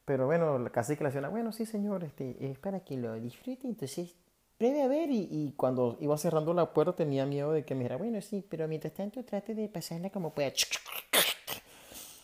Pero 0.04 0.26
bueno, 0.26 0.66
casi 0.72 0.96
que 0.96 1.04
la 1.04 1.10
señora, 1.10 1.28
bueno, 1.28 1.52
sí, 1.52 1.66
señor, 1.66 2.02
este, 2.02 2.36
es 2.40 2.58
para 2.58 2.80
que 2.80 2.96
lo 2.96 3.14
disfrute, 3.14 3.68
entonces 3.68 4.16
pruebe 4.58 4.82
a 4.82 4.88
ver. 4.88 5.10
Y, 5.10 5.28
y, 5.30 5.54
cuando 5.56 5.96
iba 6.00 6.18
cerrando 6.18 6.52
la 6.52 6.72
puerta 6.72 6.94
tenía 6.96 7.26
miedo 7.26 7.52
de 7.52 7.64
que 7.64 7.74
me 7.74 7.80
dijera, 7.84 7.96
bueno, 7.96 8.20
sí, 8.20 8.44
pero 8.48 8.66
mientras 8.66 8.92
tanto 8.94 9.24
trate 9.24 9.54
de 9.54 9.68
pasarla 9.68 10.10
como 10.10 10.34
pueda. 10.34 10.52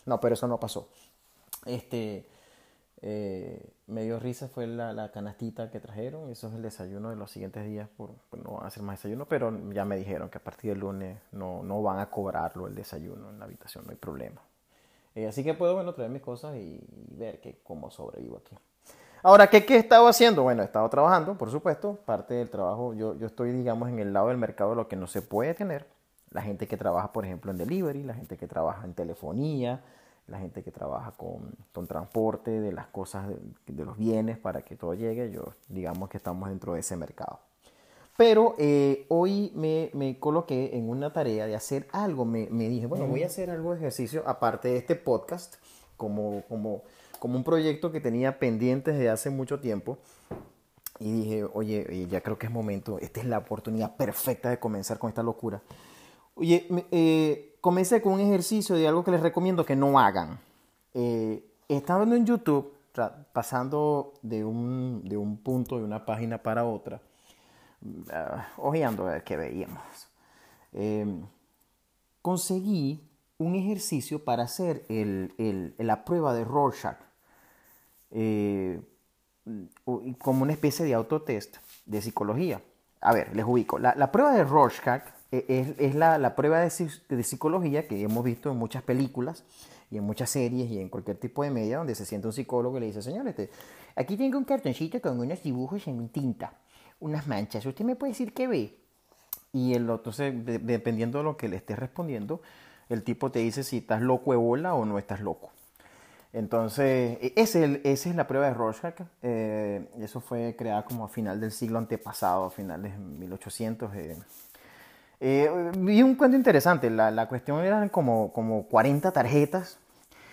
No, 0.06 0.20
pero 0.20 0.34
eso 0.34 0.46
no 0.46 0.58
pasó. 0.58 0.88
Este, 1.66 2.26
eh, 3.02 3.60
me 3.88 4.02
dio 4.04 4.18
risa 4.18 4.48
fue 4.48 4.66
la, 4.66 5.10
canastita 5.12 5.70
que 5.70 5.80
trajeron. 5.80 6.30
Eso 6.30 6.48
es 6.48 6.54
el 6.54 6.62
desayuno 6.62 7.10
de 7.10 7.16
los 7.16 7.30
siguientes 7.30 7.64
días. 7.64 7.88
Por, 7.96 8.10
no 8.42 8.52
van 8.52 8.64
a 8.64 8.68
hacer 8.68 8.82
más 8.82 8.98
desayuno, 8.98 9.26
pero 9.26 9.52
ya 9.72 9.84
me 9.84 9.96
dijeron 9.96 10.28
que 10.28 10.38
a 10.38 10.44
partir 10.44 10.70
del 10.70 10.80
lunes 10.80 11.18
no, 11.32 11.62
no 11.62 11.82
van 11.82 11.98
a 11.98 12.10
cobrarlo 12.10 12.66
el 12.66 12.74
desayuno 12.74 13.30
en 13.30 13.38
la 13.38 13.44
habitación, 13.44 13.84
no 13.84 13.90
hay 13.90 13.96
problema. 13.96 14.40
Eh, 15.14 15.26
así 15.26 15.42
que 15.42 15.54
puedo 15.54 15.74
bueno, 15.74 15.94
traer 15.94 16.10
mis 16.10 16.22
cosas 16.22 16.56
y, 16.56 16.80
ver 17.10 17.40
que, 17.40 17.60
cómo 17.62 17.90
sobrevivo 17.90 18.38
aquí. 18.38 18.56
Ahora, 19.22 19.48
¿qué, 19.48 19.64
¿qué, 19.64 19.74
he 19.74 19.78
estado 19.78 20.06
haciendo? 20.06 20.42
Bueno, 20.42 20.62
he 20.62 20.66
estado 20.66 20.88
trabajando, 20.88 21.36
por 21.36 21.50
supuesto. 21.50 21.98
Parte 22.04 22.34
del 22.34 22.50
trabajo, 22.50 22.94
yo, 22.94 23.16
yo 23.16 23.26
estoy, 23.26 23.50
digamos, 23.50 23.88
en 23.88 23.98
el 23.98 24.12
lado 24.12 24.28
del 24.28 24.36
mercado 24.36 24.70
de 24.70 24.76
lo 24.76 24.88
que 24.88 24.94
no 24.94 25.06
se 25.06 25.22
puede 25.22 25.54
tener. 25.54 25.86
La 26.30 26.42
gente 26.42 26.66
que 26.66 26.76
trabaja, 26.76 27.12
por 27.12 27.24
ejemplo, 27.24 27.50
en 27.50 27.58
delivery, 27.58 28.02
la 28.02 28.14
gente 28.14 28.36
que 28.36 28.46
trabaja 28.46 28.84
en 28.84 28.94
telefonía, 28.94 29.82
la 30.26 30.38
gente 30.38 30.62
que 30.62 30.70
trabaja 30.70 31.12
con, 31.12 31.54
con 31.72 31.86
transporte 31.86 32.50
de 32.60 32.72
las 32.72 32.86
cosas, 32.86 33.28
de, 33.66 33.84
los 33.84 33.96
bienes 33.96 34.38
para 34.38 34.62
que 34.62 34.76
todo 34.76 34.94
llegue, 34.94 35.30
yo 35.30 35.54
digamos 35.68 36.08
que 36.08 36.16
estamos 36.16 36.48
dentro 36.48 36.74
de 36.74 36.80
ese 36.80 36.96
mercado. 36.96 37.40
Pero 38.16 38.54
eh, 38.58 39.04
hoy 39.08 39.52
me, 39.54 39.90
me, 39.92 40.18
coloqué 40.18 40.76
en 40.76 40.88
una 40.88 41.12
tarea 41.12 41.46
de 41.46 41.54
hacer 41.54 41.86
algo, 41.92 42.24
me, 42.24 42.48
me, 42.50 42.68
dije, 42.68 42.86
bueno, 42.86 43.06
voy 43.06 43.22
a 43.22 43.26
hacer 43.26 43.50
algo 43.50 43.72
de 43.72 43.78
ejercicio 43.78 44.22
aparte 44.26 44.68
de 44.68 44.78
este 44.78 44.96
podcast, 44.96 45.56
como, 45.96 46.42
como, 46.48 46.82
como 47.18 47.36
un 47.36 47.44
proyecto 47.44 47.92
que 47.92 48.00
tenía 48.00 48.38
pendiente 48.38 48.92
desde 48.92 49.10
hace 49.10 49.30
mucho 49.30 49.60
tiempo. 49.60 49.98
Y 50.98 51.12
dije, 51.12 51.44
oye, 51.52 52.06
ya 52.08 52.22
creo 52.22 52.38
que 52.38 52.46
es 52.46 52.52
momento, 52.52 52.98
esta 52.98 53.20
es 53.20 53.26
la 53.26 53.36
oportunidad 53.36 53.96
perfecta 53.96 54.48
de 54.48 54.58
comenzar 54.58 54.98
con 54.98 55.10
esta 55.10 55.22
locura. 55.22 55.60
Oye, 56.38 56.68
eh, 56.90 57.56
comencé 57.62 58.02
con 58.02 58.12
un 58.12 58.20
ejercicio 58.20 58.76
de 58.76 58.86
algo 58.86 59.02
que 59.02 59.10
les 59.10 59.22
recomiendo 59.22 59.64
que 59.64 59.74
no 59.74 59.98
hagan. 59.98 60.38
Eh, 60.92 61.42
estando 61.66 62.14
en 62.14 62.26
YouTube, 62.26 62.74
pasando 63.32 64.12
de 64.20 64.44
un, 64.44 65.00
de 65.02 65.16
un 65.16 65.38
punto 65.38 65.78
de 65.78 65.84
una 65.84 66.04
página 66.04 66.42
para 66.42 66.66
otra, 66.66 67.00
uh, 67.82 68.66
ojeando 68.66 69.06
a 69.06 69.12
ver 69.12 69.24
qué 69.24 69.38
veíamos, 69.38 69.82
em, 70.74 71.26
conseguí 72.20 73.02
un 73.38 73.54
ejercicio 73.54 74.22
para 74.22 74.42
hacer 74.42 74.84
el, 74.90 75.32
el, 75.38 75.74
la 75.78 76.04
prueba 76.04 76.34
de 76.34 76.44
Rorschach, 76.44 76.98
eh, 78.10 78.80
como 80.18 80.42
una 80.42 80.52
especie 80.52 80.84
de 80.84 80.92
autotest 80.92 81.56
de 81.86 82.02
psicología. 82.02 82.60
A 83.00 83.14
ver, 83.14 83.34
les 83.34 83.44
ubico. 83.46 83.78
La, 83.78 83.94
la 83.94 84.12
prueba 84.12 84.32
de 84.32 84.44
Rorschach 84.44 85.15
e, 85.32 85.74
es, 85.78 85.94
la, 85.94 86.36
prueba 86.36 86.60
de, 86.60 86.70
psicología 86.70 87.88
que 87.88 88.00
hemos 88.00 88.24
visto 88.24 88.50
en 88.50 88.56
muchas 88.56 88.82
películas 88.82 89.44
y 89.90 89.98
en 89.98 90.04
muchas 90.04 90.30
series 90.30 90.70
y 90.70 90.80
en 90.80 90.88
cualquier 90.88 91.16
tipo 91.16 91.42
de 91.42 91.50
media 91.50 91.78
donde 91.78 91.94
se 91.94 92.04
siente 92.04 92.26
un 92.26 92.32
psicólogo 92.32 92.76
y 92.76 92.80
le 92.80 92.86
dice, 92.86 93.02
señor, 93.02 93.26
este, 93.28 93.50
aquí 93.94 94.16
tengo 94.16 94.38
un 94.38 94.44
cartoncito 94.44 95.00
con 95.00 95.18
unos 95.18 95.42
dibujos 95.42 95.86
en 95.88 96.08
tinta, 96.08 96.52
unas 97.00 97.26
manchas, 97.26 97.64
¿usted 97.66 97.84
me 97.84 97.96
puede 97.96 98.12
decir 98.12 98.32
qué 98.32 98.46
ve? 98.46 98.78
Y 99.52 99.74
el 99.74 99.88
otro, 99.90 100.12
dependiendo 100.12 101.18
de 101.18 101.24
lo 101.24 101.36
que 101.36 101.48
le 101.48 101.56
esté 101.56 101.76
respondiendo, 101.76 102.42
el 102.88 103.02
tipo 103.02 103.30
te 103.30 103.40
dice 103.40 103.64
si 103.64 103.78
estás 103.78 104.02
loco 104.02 104.32
de 104.32 104.36
bola 104.36 104.74
o 104.74 104.84
no 104.84 104.98
estás 104.98 105.20
loco. 105.20 105.50
Entonces, 106.32 107.18
e, 107.22 107.32
ese, 107.36 107.80
esa 107.84 108.10
es 108.10 108.14
la 108.14 108.26
prueba 108.26 108.46
de 108.46 108.54
Rorschach. 108.54 109.00
Eh, 109.22 109.88
eso 109.98 110.20
fue 110.20 110.54
creada 110.56 110.84
como 110.84 111.06
a 111.06 111.08
final 111.08 111.40
del 111.40 111.50
siglo 111.50 111.78
antepasado, 111.78 112.44
a 112.44 112.50
finales 112.50 112.92
de 112.92 112.98
1800. 112.98 113.94
Eh, 113.94 114.16
eh, 115.20 115.50
vi 115.78 116.02
un 116.02 116.14
cuento 116.14 116.36
interesante, 116.36 116.90
la, 116.90 117.10
la, 117.10 117.28
cuestión 117.28 117.60
eran 117.64 117.88
como, 117.88 118.32
como 118.32 118.66
40 118.68 119.12
tarjetas 119.12 119.78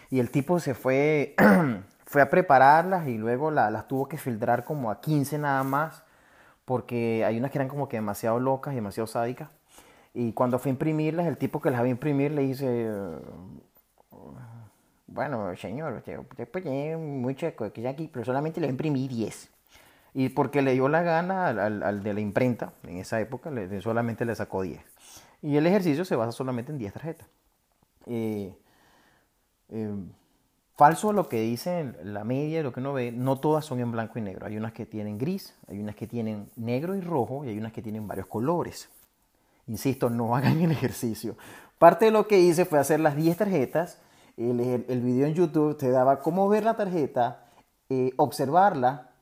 y 0.10 0.20
el 0.20 0.30
tipo 0.30 0.60
se 0.60 0.74
fue, 0.74 1.36
fue 2.06 2.22
a 2.22 2.30
prepararlas 2.30 3.08
y 3.08 3.18
luego 3.18 3.52
las 3.52 3.88
tuvo 3.88 4.08
que 4.08 4.18
filtrar 4.18 4.64
como 4.64 4.92
a 4.92 5.02
15 5.02 5.38
nada 5.38 5.64
más 5.64 6.04
porque 6.66 7.26
hay 7.26 7.38
unas 7.38 7.52
que 7.52 7.58
eran 7.58 7.68
como 7.68 7.90
que 7.90 7.98
demasiado 7.98 8.40
locas 8.40 8.74
y 8.74 8.76
demasiado 8.76 9.08
sádicas. 9.08 9.50
Y 10.14 10.34
cuando 10.34 10.60
fue 10.60 10.70
a 10.70 10.74
imprimirlas, 10.74 11.26
el 11.28 11.38
tipo 11.38 11.60
que 11.60 11.72
las 11.72 11.80
había 11.80 11.92
imprimir 11.92 12.32
le 12.32 12.44
dice, 12.44 12.90
bueno, 15.08 15.56
señor, 15.56 15.94
usted, 15.94 16.20
puede 16.50 16.98
muchas 16.98 17.54
cosas 17.54 17.74
aquí, 17.86 18.10
pero 18.12 18.24
solamente 18.24 18.62
le 18.62 18.68
imprimí 18.68 19.08
10. 19.08 19.50
Y 20.14 20.30
porque 20.30 20.62
le 20.62 20.74
dio 20.74 20.90
la 20.90 21.02
gana 21.02 21.48
al, 21.48 22.04
de 22.04 22.14
la 22.14 22.20
imprenta, 22.20 22.74
en 22.84 22.98
esa 22.98 23.20
época, 23.20 23.52
solamente 23.82 24.26
le 24.26 24.36
sacó 24.36 24.62
10. 24.62 24.80
Y 25.42 25.58
el 25.58 25.66
ejercicio 25.66 26.06
se 26.06 26.16
basa 26.16 26.32
solamente 26.32 26.72
en 26.72 26.78
10 26.78 26.94
tarjetas. 26.94 27.28
Eh, 28.06 28.56
eh, 29.70 29.96
falso 30.76 31.10
a 31.10 31.14
lo 31.14 31.30
que 31.30 31.42
dice 31.42 31.94
la 32.04 32.24
media, 32.24 32.64
lo 32.64 32.74
que 32.74 32.80
uno 32.80 32.94
ve, 32.94 33.12
no 33.12 33.40
todas 33.40 33.66
son 33.66 33.80
en 33.80 33.92
blanco 33.92 34.20
y 34.20 34.22
negro. 34.22 34.46
Hay 34.46 34.58
unas 34.58 34.74
que 34.74 34.86
tienen 34.86 35.18
gris, 35.18 35.56
hay 35.68 35.80
unas 35.80 35.96
que 35.96 36.08
tienen 36.08 36.50
negro 36.56 36.96
y 36.96 37.02
rojo 37.02 37.44
y 37.46 37.50
hay 37.50 37.58
unas 37.58 37.74
que 37.74 37.82
tienen 37.82 38.08
varios 38.08 38.28
colores. 38.28 38.90
Insisto, 39.68 40.10
no 40.10 40.36
hagan 40.36 40.62
el 40.62 40.72
ejercicio. 40.72 41.36
Parte 41.78 42.06
de 42.06 42.12
lo 42.12 42.28
que 42.28 42.40
hice 42.40 42.66
fue 42.66 42.80
hacer 42.80 43.00
las 43.00 43.16
10 43.16 43.38
tarjetas. 43.38 44.00
El, 44.38 45.02
video 45.02 45.28
en 45.28 45.34
YouTube 45.36 45.78
te 45.78 45.92
daba 45.92 46.20
cómo 46.20 46.50
ver 46.50 46.64
la 46.64 46.76
tarjeta, 46.76 47.46
eh, 47.90 48.14
observarla, 48.18 49.13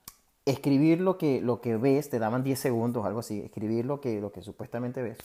escribir 0.52 1.02
lo 1.02 1.18
que, 1.18 1.42
lo 1.42 1.62
que 1.62 1.78
ves, 1.78 2.10
te 2.10 2.20
daban 2.20 2.44
10 2.44 2.60
segundos, 2.60 3.06
algo 3.06 3.20
así, 3.20 3.42
escribir 3.42 3.86
lo 3.86 4.02
que, 4.02 4.22
lo 4.22 4.32
que 4.32 4.42
supuestamente 4.42 5.02
ves. 5.02 5.18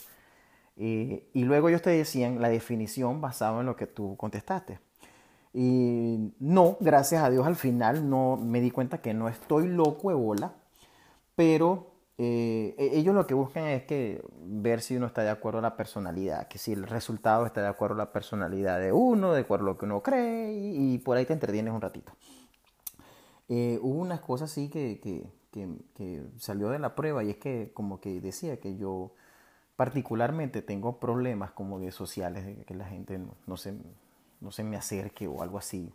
Eh, 0.77 1.29
y 1.33 1.45
luego 1.45 1.69
ellos 1.69 1.83
te 1.83 1.91
decían 1.91 2.41
la 2.41 2.49
definición 2.49 3.21
basada 3.21 3.61
en 3.61 3.67
lo 3.67 3.77
que 3.77 3.87
tú 3.87 4.17
contestaste. 4.17 4.79
Y 5.53 6.35
no, 6.39 6.77
gracias 6.81 7.23
a 7.23 7.31
Dios 7.31 7.47
al 7.47 7.57
final 7.57 8.11
no 8.11 8.37
me 8.37 8.61
di 8.61 8.71
cuenta 8.71 8.99
que 8.99 9.15
no 9.15 9.29
estoy 9.29 9.69
loco 9.69 10.11
de 10.11 10.15
bola, 10.15 10.53
pero 11.35 11.97
eh, 12.19 12.75
e-, 12.79 12.99
ellos 12.99 13.15
lo 13.15 13.27
que 13.27 13.35
buscan 13.35 13.65
es 13.67 13.85
que 13.85 14.23
ver 14.41 14.81
si 14.81 14.97
uno 14.97 15.07
está 15.07 15.23
de 15.23 15.31
acuerdo 15.31 15.59
a 15.59 15.63
la 15.63 15.77
personalidad, 15.77 16.49
que 16.49 16.59
si 16.59 16.73
el 16.73 16.85
resultado 16.85 17.47
está 17.47 17.63
de 17.63 17.69
acuerdo 17.69 17.95
a 17.97 17.99
la 17.99 18.13
personalidad 18.13 18.81
de 18.81 18.93
uno, 18.93 19.33
de 19.33 19.43
acuerdo 19.43 19.67
a 19.67 19.69
lo 19.73 19.79
que 19.79 19.85
uno 19.85 20.03
cree, 20.03 20.53
y, 20.53 20.99
por 20.99 21.17
ahí 21.17 21.27
te 21.27 21.33
entretienes 21.33 21.73
un 21.73 21.81
ratito. 21.81 22.13
Eh, 23.49 23.79
hubo 23.81 24.01
unas 24.01 24.21
cosas 24.21 24.51
así 24.51 24.69
que, 24.69 24.99
que, 25.01 25.25
que, 25.95 26.23
salió 26.39 26.69
de 26.69 26.79
la 26.79 26.95
prueba 26.95 27.23
y 27.25 27.31
es 27.31 27.37
que 27.37 27.71
como 27.73 28.01
que 28.01 28.21
decía 28.21 28.59
que 28.59 28.77
yo 28.77 29.13
particularmente 29.77 30.63
tengo 30.63 30.99
problemas 30.99 31.53
como 31.53 31.79
de 31.79 31.93
sociales, 31.93 32.45
de 32.45 32.65
que 32.65 32.75
la 32.75 32.87
gente 32.87 33.21
no, 33.47 33.57
se, 33.57 33.75
no 34.41 34.51
se 34.51 34.65
me 34.65 34.77
acerque 34.77 35.29
o 35.29 35.43
algo 35.43 35.59
así, 35.59 35.93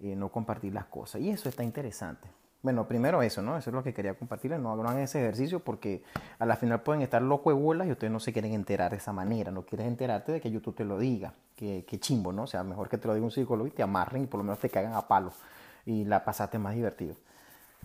eh, 0.00 0.14
no 0.16 0.30
compartir 0.30 0.72
las 0.74 0.86
cosas. 0.86 1.20
Y 1.20 1.30
eso 1.30 1.48
está 1.48 1.64
interesante. 1.64 2.28
Bueno, 2.62 2.88
primero 2.88 3.20
eso, 3.20 3.42
¿no? 3.42 3.58
Eso 3.58 3.68
es 3.68 3.74
lo 3.74 3.82
que 3.82 3.92
quería 3.92 4.14
compartirles. 4.14 4.58
No 4.58 4.72
hagan 4.72 4.98
ese 4.98 5.20
ejercicio 5.20 5.60
porque 5.60 6.02
a 6.38 6.46
la 6.46 6.56
final 6.56 6.80
pueden 6.80 7.02
estar 7.02 7.20
locos 7.20 7.54
de 7.54 7.60
bolas 7.60 7.86
y 7.86 7.90
ustedes 7.90 8.10
no 8.10 8.20
se 8.20 8.32
quieren 8.32 8.54
enterar 8.54 8.92
de 8.92 8.96
esa 8.96 9.12
manera. 9.12 9.50
No 9.50 9.66
quieres 9.66 9.86
enterarte 9.86 10.32
de 10.32 10.40
que 10.40 10.50
YouTube 10.50 10.74
te 10.74 10.84
lo 10.86 10.98
diga. 10.98 11.34
Que, 11.54 11.84
chimbo, 12.00 12.32
¿no? 12.32 12.44
O 12.44 12.46
sea, 12.46 12.64
mejor 12.64 12.88
que 12.88 12.96
te 12.96 13.06
lo 13.06 13.12
diga 13.14 13.24
un 13.24 13.30
psicólogo 13.30 13.66
y 13.66 13.70
te 13.70 13.82
amarren 13.82 14.24
y 14.24 14.26
por 14.26 14.38
lo 14.38 14.44
menos 14.44 14.58
te 14.60 14.70
cagan 14.70 14.94
a 14.94 15.06
palo 15.06 15.32
y 15.86 16.04
la 16.04 16.24
pasaste 16.24 16.58
más 16.58 16.74
divertido. 16.74 17.16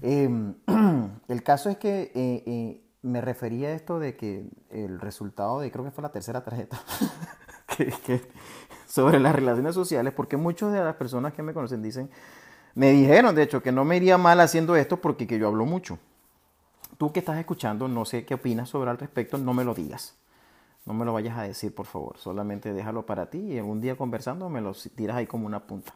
Em, 0.02 0.56
el 1.28 1.44
caso 1.44 1.70
es 1.70 1.78
que 1.78 2.12
eh, 2.16 2.44
eh, 2.46 2.82
me 3.02 3.22
refería 3.22 3.70
a 3.70 3.74
esto 3.74 4.00
de 4.00 4.16
que 4.16 4.50
el 4.70 5.00
resultado 5.00 5.60
de, 5.60 5.72
creo 5.72 5.86
que 5.86 5.92
fue 5.92 6.02
la 6.02 6.12
tercera 6.12 6.44
tarjeta, 6.44 6.80
que, 7.78 8.22
sobre 8.88 9.20
las 9.20 9.36
relaciones 9.36 9.76
sociales, 9.76 10.14
porque 10.14 10.38
muchas 10.38 10.74
de 10.74 10.84
las 10.84 10.96
personas 10.96 11.34
que 11.34 11.44
me 11.44 11.54
conocen 11.54 11.82
dicen, 11.82 12.10
me 12.76 12.92
dijeron, 12.92 13.36
de 13.36 13.44
hecho, 13.44 13.62
que 13.62 13.72
no 13.72 13.84
me 13.84 13.98
iría 13.98 14.18
mal 14.18 14.40
haciendo 14.40 14.76
esto 14.76 14.98
porque 14.98 15.28
que 15.28 15.40
yo 15.40 15.48
hablo 15.48 15.66
mucho. 15.66 15.98
Tú 16.98 17.12
que 17.12 17.20
estás 17.20 17.38
escuchando, 17.38 17.88
no 17.88 18.06
sé 18.06 18.26
qué 18.26 18.36
opinas 18.36 18.70
sobre 18.70 18.90
al 18.90 18.98
respecto, 18.98 19.38
no 19.38 19.54
me 19.54 19.64
lo 19.64 19.74
digas. 19.74 20.16
No 20.86 20.94
me 20.94 21.06
lo 21.06 21.14
vayas 21.14 21.38
a 21.38 21.44
decir, 21.44 21.74
por 21.74 21.86
favor. 21.86 22.18
Solamente 22.18 22.74
déjalo 22.74 23.06
para 23.06 23.30
ti 23.30 23.38
y 23.38 23.60
un 23.60 23.80
día 23.80 23.96
conversando 23.96 24.50
me 24.50 24.62
lo 24.62 24.74
tiras 24.74 25.18
ahí 25.18 25.28
como 25.28 25.46
una 25.46 25.66
punta. 25.66 25.94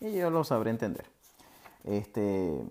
Y 0.00 0.12
yo 0.12 0.30
lo 0.30 0.44
sabré 0.44 0.70
entender. 0.70 1.06
Este, 1.84 2.62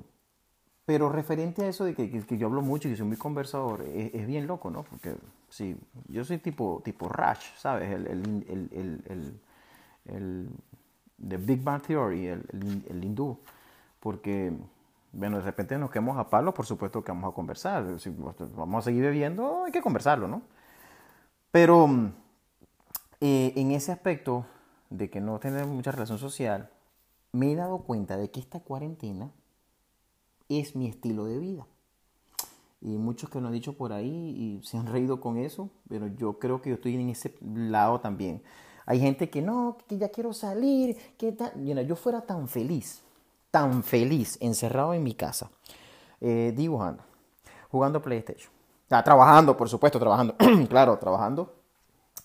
pero 0.85 1.09
referente 1.09 1.63
a 1.63 1.67
eso 1.67 1.85
de 1.85 1.93
que, 1.93 2.37
yo 2.37 2.47
hablo 2.47 2.61
mucho 2.61 2.87
y 2.87 2.91
que 2.91 2.97
soy 2.97 3.07
muy 3.07 3.17
conversador, 3.17 3.81
es, 3.81 4.25
bien 4.25 4.47
loco, 4.47 4.69
¿no? 4.71 4.83
Porque 4.83 5.15
sí, 5.49 5.77
yo 6.07 6.23
soy 6.25 6.39
tipo, 6.39 6.81
tipo 6.83 7.07
Rush, 7.07 7.55
¿sabes? 7.57 7.91
El, 7.91 8.07
el, 8.07 8.69
el, 9.07 9.39
el 10.05 10.49
de 11.19 11.37
Big 11.37 11.63
Bang 11.63 11.81
Theory, 11.81 12.27
el, 12.27 13.03
hindú, 13.03 13.37
porque, 13.99 14.53
bueno, 15.11 15.37
de 15.37 15.43
repente 15.43 15.77
nos 15.77 15.91
quedamos 15.91 16.17
a 16.17 16.29
palo, 16.29 16.53
por 16.53 16.65
supuesto 16.65 17.03
que 17.03 17.11
vamos 17.11 17.31
a 17.31 17.35
conversar, 17.35 17.99
si 17.99 18.09
vamos 18.55 18.83
a 18.83 18.85
seguir 18.85 19.03
bebiendo, 19.03 19.65
hay 19.65 19.71
que 19.71 19.81
conversarlo, 19.81 20.27
¿no? 20.27 20.41
Pero 21.51 21.87
eh, 23.19 23.53
en 23.55 23.71
ese 23.71 23.91
aspecto 23.91 24.45
de 24.89 25.09
que 25.09 25.19
no 25.19 25.39
tener 25.39 25.65
mucha 25.65 25.91
relación 25.91 26.17
social, 26.17 26.69
me 27.31 27.51
he 27.51 27.55
dado 27.55 27.79
cuenta 27.79 28.17
de 28.17 28.31
que 28.31 28.39
esta 28.39 28.59
cuarentena 28.59 29.31
es 30.50 30.75
mi 30.75 30.88
estilo 30.88 31.25
de 31.25 31.38
vida. 31.38 31.67
Y 32.81 32.98
muchos 32.98 33.29
que 33.29 33.41
lo 33.41 33.48
han 33.48 33.53
dicho 33.53 33.74
por 33.74 33.91
ahí 33.91 34.07
y 34.07 34.65
se 34.65 34.77
han 34.77 34.88
reído 34.88 35.19
con 35.19 35.38
eso, 35.38 35.69
pero 35.89 36.07
yo 36.07 36.39
creo 36.39 36.62
que 36.62 36.69
yo 36.69 36.75
estoy 36.75 36.95
en 36.95 37.09
ese 37.09 37.35
lado 37.42 38.00
también. 38.00 38.42
Hay 38.85 39.00
gente 39.00 39.29
que 39.29 39.42
no, 39.42 39.77
que 39.87 39.98
ya 39.98 40.09
quiero 40.09 40.33
salir, 40.33 40.98
que 41.18 41.31
tal. 41.31 41.51
yo 41.85 41.96
fuera 41.96 42.22
tan 42.22 42.48
feliz, 42.48 43.01
tan 43.51 43.83
feliz, 43.83 44.37
encerrado 44.42 44.94
en 44.94 45.03
mi 45.03 45.13
casa, 45.13 45.51
eh, 46.22 46.53
dibujando, 46.55 47.03
jugando 47.70 48.01
PlayStation. 48.01 48.51
Ah, 48.89 49.03
trabajando, 49.03 49.55
por 49.55 49.70
supuesto, 49.70 50.00
trabajando. 50.00 50.35
claro, 50.70 50.98
trabajando 50.98 51.53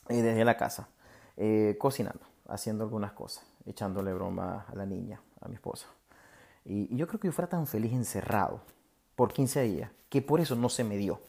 eh, 0.08 0.22
desde 0.22 0.44
la 0.44 0.56
casa, 0.56 0.88
eh, 1.36 1.76
cocinando, 1.78 2.24
haciendo 2.48 2.84
algunas 2.84 3.12
cosas, 3.12 3.44
echándole 3.66 4.12
broma 4.12 4.66
a 4.68 4.74
la 4.74 4.86
niña, 4.86 5.20
a 5.40 5.48
mi 5.48 5.54
esposa. 5.54 5.86
Y, 6.64 6.94
yo 6.96 7.06
creo 7.06 7.20
que 7.20 7.28
yo 7.28 7.32
fuera 7.32 7.48
tan 7.48 7.66
feliz 7.66 7.92
encerrado 7.92 8.60
por 9.16 9.32
15 9.32 9.62
días 9.62 9.90
que 10.08 10.22
por 10.22 10.40
eso 10.40 10.56
no 10.56 10.68
se 10.68 10.84
me 10.84 10.96
dio 10.96 11.20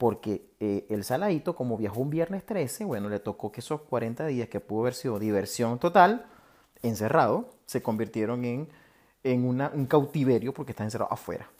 porque 0.00 0.50
eh, 0.60 0.86
el 0.88 1.04
saladito, 1.04 1.54
como 1.54 1.76
viajó 1.76 2.00
un 2.00 2.08
viernes 2.08 2.46
13, 2.46 2.86
bueno, 2.86 3.10
le 3.10 3.18
tocó 3.18 3.52
que 3.52 3.60
esos 3.60 3.82
40 3.82 4.24
días 4.28 4.48
que 4.48 4.58
pudo 4.58 4.80
haber 4.80 4.94
sido 4.94 5.18
diversión 5.18 5.78
total, 5.78 6.24
encerrado, 6.82 7.50
se 7.66 7.82
convirtieron 7.82 8.46
en, 8.46 8.70
en 9.24 9.44
un 9.44 9.84
cautiverio 9.84 10.54
porque 10.54 10.72
está 10.72 10.84
encerrado 10.84 11.12
afuera. 11.12 11.50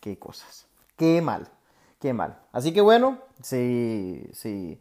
Qué 0.00 0.16
cosas. 0.16 0.68
Qué 0.96 1.20
mal, 1.20 1.48
qué 1.98 2.12
mal. 2.12 2.38
Así 2.52 2.72
que 2.72 2.80
bueno, 2.80 3.18
sí, 3.42 4.30
sí. 4.32 4.80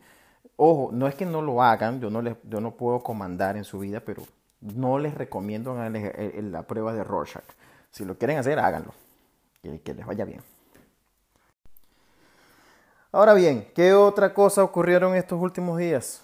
Ojo, 0.56 0.92
no 0.94 1.08
es 1.08 1.16
que 1.16 1.26
no 1.26 1.42
lo 1.42 1.64
hagan, 1.64 2.02
yo 2.02 2.12
no, 2.12 2.22
les, 2.22 2.36
yo 2.44 2.62
no 2.62 2.76
puedo 2.76 3.02
comandar 3.02 3.58
en 3.58 3.64
su 3.64 3.80
vida, 3.80 4.02
pero 4.02 4.22
no 4.62 5.00
les 5.00 5.16
recomiendo 5.16 5.76
la 5.76 6.64
prueba 6.64 6.94
de 6.94 7.04
Rorschach. 7.04 7.46
Si 7.92 8.06
lo 8.06 8.18
quieren 8.18 8.38
hacer, 8.38 8.60
háganlo. 8.60 8.94
que 9.62 9.94
les 9.94 10.06
vaya 10.06 10.26
bien. 10.26 10.42
Ahora 13.12 13.34
bien, 13.34 13.68
¿qué 13.76 13.94
otra 13.94 14.34
cosa 14.34 14.64
ocurrieron 14.64 15.16
estos 15.16 15.42
últimos 15.42 15.78
días? 15.78 16.24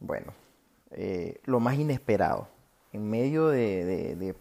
Bueno, 0.00 0.32
eh, 0.92 1.40
lo 1.44 1.60
más 1.60 1.74
inesperado. 1.74 2.48
En 2.92 3.10
medio 3.10 3.48
de, 3.48 3.84
de, 3.84 4.34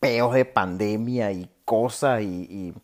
de 0.00 0.44
pandemia 0.44 1.30
y 1.30 1.48
cosas 1.64 2.22
y, 2.22 2.74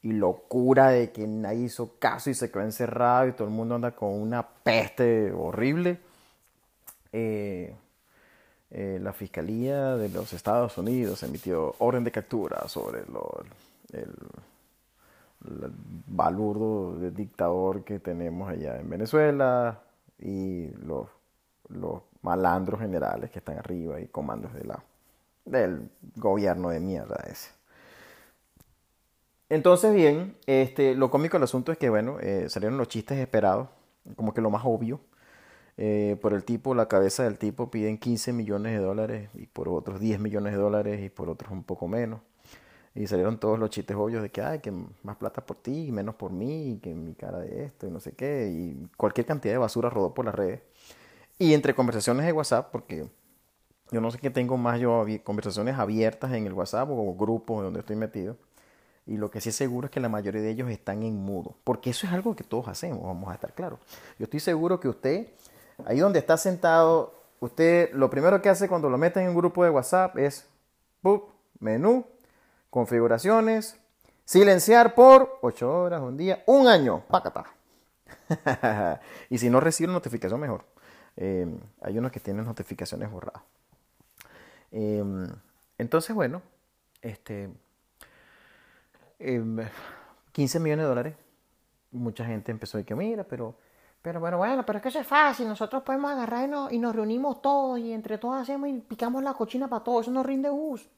locura 0.00 0.88
de 0.88 1.12
que 1.12 1.26
nadie 1.26 1.64
hizo 1.64 1.98
caso 1.98 2.30
y 2.30 2.34
se 2.34 2.50
quedó 2.50 2.62
encerrado 2.62 3.28
y 3.28 3.32
todo 3.32 3.46
el 3.46 3.52
mundo 3.52 3.74
anda 3.74 3.90
con 3.90 4.14
una 4.14 4.48
peste 4.48 5.32
horrible. 5.32 5.98
Eh, 7.12 7.76
eh, 8.70 8.98
la 9.00 9.12
Fiscalía 9.12 9.96
de 9.96 10.08
los 10.10 10.32
Estados 10.32 10.76
Unidos 10.78 11.22
emitió 11.22 11.74
orden 11.78 12.04
de 12.04 12.10
captura 12.10 12.68
sobre 12.68 13.00
el, 13.92 14.12
balurdo 16.06 16.98
dictador 17.10 17.84
que 17.84 18.00
tenemos 18.00 18.50
allá 18.50 18.78
en 18.78 18.90
Venezuela 18.90 19.80
y 20.18 20.68
los, 20.84 21.06
los 21.68 22.02
malandros 22.22 22.80
generales 22.80 23.30
que 23.30 23.38
están 23.38 23.56
arriba 23.56 24.00
y 24.00 24.08
comandos 24.08 24.50
del 25.44 25.88
gobierno 26.16 26.70
de 26.70 26.80
mierda 26.80 27.22
ese. 27.30 27.58
Entonces, 29.48 29.94
bien, 29.94 30.36
este, 30.46 30.94
lo 30.94 31.10
cómico 31.10 31.36
del 31.36 31.44
asunto 31.44 31.72
es 31.72 31.78
que, 31.78 31.88
bueno, 31.88 32.18
eh, 32.20 32.48
salieron 32.50 32.76
los 32.76 32.88
chistes 32.88 33.18
esperados, 33.18 33.68
como 34.16 34.34
que 34.34 34.42
lo 34.42 34.50
más 34.50 34.62
obvio. 34.64 35.00
Eh, 35.80 36.16
por 36.20 36.34
el 36.34 36.42
tipo, 36.44 36.74
la 36.74 36.88
cabeza 36.88 37.22
del 37.22 37.38
tipo 37.38 37.70
piden 37.70 37.98
15 37.98 38.32
millones 38.32 38.72
de 38.72 38.84
dólares 38.84 39.30
y 39.34 39.46
por 39.46 39.68
otros 39.68 40.00
10 40.00 40.18
millones 40.18 40.52
de 40.52 40.58
dólares 40.58 41.00
y 41.02 41.08
por 41.08 41.30
otros 41.30 41.52
un 41.52 41.62
poco 41.62 41.86
menos. 41.86 42.20
Y 42.94 43.06
salieron 43.06 43.38
todos 43.38 43.60
los 43.60 43.70
chistes 43.70 43.96
obvios 43.96 44.22
de 44.22 44.30
que, 44.30 44.42
ay, 44.42 44.58
que 44.58 44.72
más 44.72 45.16
plata 45.16 45.46
por 45.46 45.56
ti 45.58 45.86
y 45.86 45.92
menos 45.92 46.16
por 46.16 46.32
mí, 46.32 46.72
y 46.72 46.78
que 46.78 46.92
mi 46.94 47.14
cara 47.14 47.38
de 47.38 47.64
esto 47.64 47.86
y 47.86 47.90
no 47.90 48.00
sé 48.00 48.12
qué. 48.12 48.48
Y 48.50 48.88
cualquier 48.96 49.24
cantidad 49.26 49.54
de 49.54 49.58
basura 49.58 49.88
rodó 49.88 50.12
por 50.12 50.24
las 50.24 50.34
redes. 50.34 50.62
Y 51.38 51.54
entre 51.54 51.74
conversaciones 51.74 52.26
de 52.26 52.32
WhatsApp, 52.32 52.70
porque 52.72 53.08
yo 53.92 54.00
no 54.00 54.10
sé 54.10 54.18
qué 54.18 54.30
tengo 54.30 54.56
más 54.56 54.80
yo, 54.80 55.06
conversaciones 55.22 55.78
abiertas 55.78 56.32
en 56.32 56.46
el 56.46 56.52
WhatsApp 56.54 56.88
o 56.90 57.14
grupos 57.14 57.62
donde 57.62 57.80
estoy 57.80 57.94
metido. 57.94 58.36
Y 59.06 59.16
lo 59.16 59.30
que 59.30 59.40
sí 59.40 59.50
es 59.50 59.56
seguro 59.56 59.86
es 59.86 59.90
que 59.92 60.00
la 60.00 60.08
mayoría 60.08 60.42
de 60.42 60.50
ellos 60.50 60.68
están 60.68 61.02
en 61.04 61.16
mudo. 61.16 61.56
Porque 61.64 61.90
eso 61.90 62.06
es 62.06 62.12
algo 62.12 62.34
que 62.34 62.44
todos 62.44 62.68
hacemos, 62.68 63.04
vamos 63.04 63.30
a 63.30 63.34
estar 63.34 63.54
claros. 63.54 63.78
Yo 64.18 64.24
estoy 64.24 64.40
seguro 64.40 64.80
que 64.80 64.88
usted, 64.88 65.28
ahí 65.84 65.98
donde 65.98 66.18
está 66.18 66.36
sentado, 66.36 67.14
usted 67.40 67.92
lo 67.92 68.10
primero 68.10 68.40
que 68.42 68.48
hace 68.48 68.68
cuando 68.68 68.90
lo 68.90 68.98
meten 68.98 69.24
en 69.24 69.30
un 69.30 69.36
grupo 69.36 69.64
de 69.64 69.70
WhatsApp 69.70 70.16
es, 70.18 70.46
¡pup! 71.02 71.30
menú, 71.60 72.06
configuraciones, 72.70 73.76
silenciar 74.24 74.94
por 74.94 75.38
8 75.42 75.70
horas, 75.70 76.00
un 76.02 76.16
día, 76.16 76.42
un 76.46 76.68
año, 76.68 77.02
pácata. 77.08 77.46
y 79.30 79.38
si 79.38 79.50
no 79.50 79.60
recibe 79.60 79.92
notificación, 79.92 80.40
mejor. 80.40 80.64
Em, 81.16 81.58
hay 81.80 81.98
unos 81.98 82.12
que 82.12 82.20
tienen 82.20 82.44
notificaciones 82.44 83.10
borradas. 83.10 83.42
Em, 84.70 85.26
entonces, 85.78 86.14
bueno, 86.14 86.42
este, 87.02 87.48
15 89.18 90.58
em, 90.58 90.62
millones 90.62 90.84
de 90.84 90.88
dólares. 90.88 91.14
Mucha 91.90 92.24
gente 92.24 92.52
empezó 92.52 92.76
a 92.76 92.82
decir, 92.82 92.96
mira, 92.96 93.24
pero, 93.24 93.56
pero 94.02 94.20
bueno, 94.20 94.38
bueno, 94.38 94.64
pero 94.64 94.78
es 94.78 94.82
que 94.82 94.88
eso 94.88 95.00
es 95.00 95.06
fácil. 95.06 95.48
Nosotros 95.48 95.82
podemos 95.82 96.10
agarrar 96.10 96.48
y 96.70 96.78
nos, 96.78 96.94
reunimos 96.94 97.42
todos 97.42 97.78
y 97.78 97.92
entre 97.92 98.18
todos 98.18 98.36
hacemos 98.36 98.68
y 98.68 98.74
picamos 98.74 99.22
la 99.22 99.34
cochina 99.34 99.68
para 99.68 99.82
todos. 99.82 100.02
Eso 100.02 100.10
nos 100.10 100.24
rinde 100.24 100.48
bus. 100.50 100.88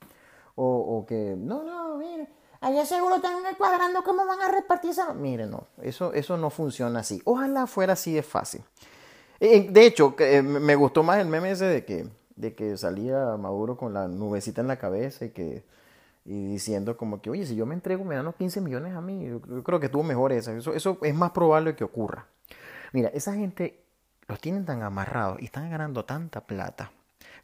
O, 0.56 1.06
que, 1.08 1.34
no, 1.38 1.62
no, 1.62 1.96
mire, 1.96 2.28
allá 2.60 2.84
seguro 2.84 3.16
están 3.16 3.32
cuadrando 3.56 4.02
cómo 4.02 4.26
van 4.26 4.42
a 4.42 4.48
repartir 4.50 4.90
esa... 4.90 5.14
Mire, 5.14 5.46
no, 5.46 5.68
eso, 5.80 6.12
eso 6.12 6.36
no 6.36 6.50
funciona 6.50 7.00
así. 7.00 7.22
Ojalá 7.24 7.66
fuera 7.66 7.94
así 7.94 8.12
de 8.12 8.22
fácil. 8.22 8.62
Eh, 9.38 9.68
de 9.70 9.86
hecho, 9.86 10.14
eh, 10.18 10.42
me 10.42 10.74
gustó 10.74 11.02
más 11.02 11.18
el 11.18 11.28
meme 11.28 11.52
ese 11.52 11.64
de 11.64 11.84
que, 11.86 12.06
de 12.36 12.54
que 12.54 12.76
salía 12.76 13.38
Maduro 13.38 13.78
con 13.78 13.94
la 13.94 14.06
nubecita 14.06 14.60
en 14.60 14.68
la 14.68 14.78
cabeza 14.78 15.24
y 15.24 15.30
que 15.30 15.64
y 16.24 16.46
diciendo 16.46 16.96
como 16.96 17.20
que, 17.20 17.30
oye, 17.30 17.46
si 17.46 17.56
yo 17.56 17.66
me 17.66 17.74
entrego, 17.74 18.04
me 18.04 18.14
dan 18.14 18.24
los 18.24 18.34
15 18.36 18.60
millones 18.60 18.94
a 18.94 19.00
mí. 19.00 19.26
Yo, 19.26 19.40
creo 19.62 19.80
que 19.80 19.88
tuvo 19.88 20.02
mejor. 20.02 20.32
Eso, 20.32 20.74
eso 20.74 20.98
es 21.02 21.14
más 21.14 21.30
probable 21.30 21.74
que 21.74 21.84
ocurra. 21.84 22.26
Mira, 22.92 23.08
esa 23.10 23.34
gente 23.34 23.82
los 24.28 24.40
tienen 24.40 24.64
tan 24.64 24.82
amarrados 24.82 25.40
y 25.40 25.44
están 25.44 25.70
ganando 25.70 26.04
tanta 26.04 26.42
plata, 26.42 26.92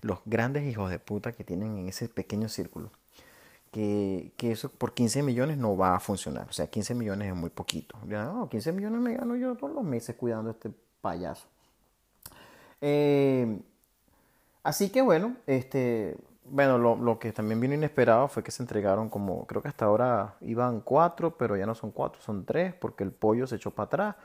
los 0.03 0.21
grandes 0.25 0.65
hijos 0.65 0.91
de 0.91 0.99
puta 0.99 1.33
que 1.33 1.45
tienen 1.45 1.79
en 1.79 1.89
ese 1.89 2.09
pequeño 2.09 2.49
círculo, 2.49 2.91
que, 3.73 4.33
que 4.37 4.53
eso 4.53 4.69
por 4.71 4.95
15 4.95 5.23
millones 5.23 5.59
no 5.59 5.77
va 5.77 5.97
a 5.97 6.01
funcionar. 6.01 6.49
O 6.49 6.53
sea, 6.53 6.69
15 6.69 6.95
millones 6.95 7.29
es 7.29 7.35
muy 7.35 7.51
poquito. 7.51 7.99
No, 8.07 8.49
15 8.49 8.73
millones 8.73 9.01
me 9.01 9.15
gano 9.15 9.37
yo 9.37 9.55
todos 9.57 9.75
los 9.75 9.85
meses 9.85 10.17
cuidando 10.17 10.51
a 10.51 10.53
este 10.53 10.71
payaso. 11.01 11.47
Eh, 12.81 13.59
así 14.63 14.91
que 14.91 15.03
bueno, 15.03 15.37
este, 15.47 16.17
bueno, 16.45 16.79
lo, 16.79 16.97
lo, 16.97 17.19
que 17.19 17.33
también 17.33 17.61
vino 17.61 17.75
inesperado 17.75 18.29
fue 18.29 18.43
que 18.45 18.51
se 18.51 18.63
entregaron 18.63 19.09
como, 19.09 19.47
creo 19.47 19.63
que 19.63 19.69
hasta 19.69 19.87
ahora 19.87 20.37
iban 20.43 20.81
cuatro, 20.81 21.37
pero 21.37 21.57
ya 21.57 21.67
no 21.67 21.75
son 21.75 21.91
cuatro, 21.91 22.21
son 22.21 22.45
tres, 22.45 22.75
porque 22.75 23.03
el 23.03 23.13
pollo 23.13 23.47
se 23.47 23.57
echó 23.57 23.71
para 23.73 23.87
atrás 23.87 24.17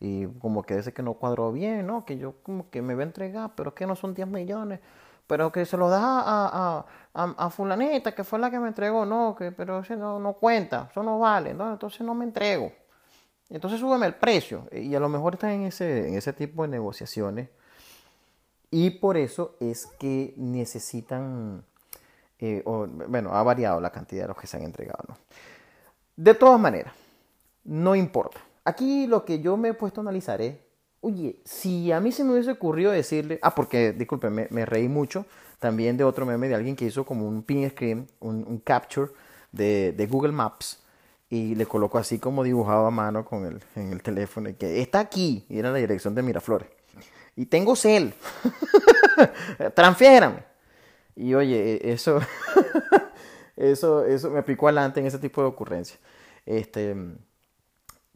y 0.00 0.26
como 0.26 0.62
que 0.62 0.76
dice 0.76 0.92
que 0.92 1.02
no 1.02 1.14
cuadró 1.14 1.52
bien, 1.52 1.86
¿no? 1.86 2.04
Que 2.04 2.18
yo 2.18 2.34
como 2.42 2.70
que 2.70 2.82
me 2.82 2.94
voy 2.94 3.02
a 3.02 3.06
entregar, 3.06 3.52
pero 3.56 3.74
que 3.74 3.86
no 3.86 3.96
son 3.96 4.14
10 4.14 4.28
millones, 4.28 4.80
pero 5.26 5.50
que 5.50 5.66
se 5.66 5.76
lo 5.76 5.88
da 5.88 6.20
a, 6.20 6.86
a, 7.14 7.34
a, 7.36 7.50
fulanita, 7.50 8.14
que 8.14 8.24
fue 8.24 8.38
la 8.38 8.50
que 8.50 8.58
me 8.58 8.68
entregó, 8.68 9.04
no, 9.04 9.34
que 9.36 9.52
pero 9.52 9.82
no, 9.96 10.20
no 10.20 10.32
cuenta, 10.34 10.88
eso 10.90 11.02
no 11.02 11.18
vale, 11.18 11.52
¿no? 11.52 11.72
entonces 11.72 12.00
no 12.02 12.14
me 12.14 12.24
entrego. 12.24 12.72
Entonces 13.50 13.80
súbeme 13.80 14.06
el 14.06 14.14
precio 14.14 14.68
y 14.72 14.94
a 14.94 15.00
lo 15.00 15.08
mejor 15.08 15.34
está 15.34 15.52
en 15.52 15.62
ese, 15.62 16.08
en 16.08 16.14
ese 16.14 16.32
tipo 16.32 16.62
de 16.62 16.68
negociaciones 16.68 17.48
y 18.70 18.90
por 18.90 19.16
eso 19.16 19.56
es 19.60 19.86
que 19.98 20.34
necesitan, 20.36 21.64
eh, 22.38 22.62
bueno, 22.64 23.34
ha 23.34 23.42
variado 23.42 23.80
la 23.80 23.90
cantidad 23.90 24.22
de 24.22 24.28
los 24.28 24.36
que 24.36 24.46
se 24.46 24.58
han 24.58 24.64
entregado. 24.64 25.02
¿no? 25.08 25.16
De 26.16 26.34
todas 26.34 26.60
maneras, 26.60 26.92
no 27.64 27.94
importa. 27.94 28.40
Aquí 28.68 29.06
lo 29.06 29.24
que 29.24 29.40
yo 29.40 29.56
me 29.56 29.70
he 29.70 29.74
puesto 29.74 30.00
a 30.00 30.02
analizar 30.02 30.40
es, 30.42 30.56
oye, 31.00 31.40
si 31.44 31.90
a 31.90 32.00
mí 32.00 32.12
se 32.12 32.22
me 32.22 32.32
hubiese 32.32 32.50
ocurrido 32.50 32.92
decirle, 32.92 33.38
ah, 33.42 33.54
porque, 33.54 33.92
disculpe, 33.92 34.28
me, 34.30 34.66
reí 34.66 34.88
mucho 34.88 35.24
también 35.58 35.96
de 35.96 36.04
otro 36.04 36.26
meme 36.26 36.48
de 36.48 36.54
alguien 36.54 36.76
que 36.76 36.84
hizo 36.84 37.04
como 37.04 37.26
un 37.26 37.42
pin 37.42 37.68
screen, 37.70 38.06
un, 38.20 38.60
capture 38.64 39.10
de, 39.52 39.92
de, 39.92 40.06
Google 40.06 40.32
Maps 40.32 40.82
y 41.30 41.54
le 41.54 41.64
colocó 41.66 41.98
así 41.98 42.18
como 42.18 42.44
dibujado 42.44 42.86
a 42.86 42.90
mano 42.90 43.24
con 43.24 43.46
el, 43.46 43.62
en 43.74 43.92
el 43.92 44.02
teléfono 44.02 44.50
y 44.50 44.54
que 44.54 44.80
está 44.80 45.00
aquí 45.00 45.46
y 45.48 45.58
era 45.58 45.72
la 45.72 45.78
dirección 45.78 46.14
de 46.14 46.22
Miraflores 46.22 46.68
y 47.38 47.46
tengo 47.46 47.76
cel. 47.76 48.12
Transfiérame. 49.74 50.42
Y 51.14 51.34
oye, 51.34 51.74
e, 51.74 51.92
eso, 51.92 52.20
eso, 53.56 54.04
eso 54.04 54.30
me 54.30 54.42
picó 54.42 54.66
adelante 54.66 54.98
en 54.98 55.06
ese 55.06 55.20
tipo 55.20 55.40
de 55.40 55.46
ocurrencias. 55.46 56.00
Este, 56.44 56.96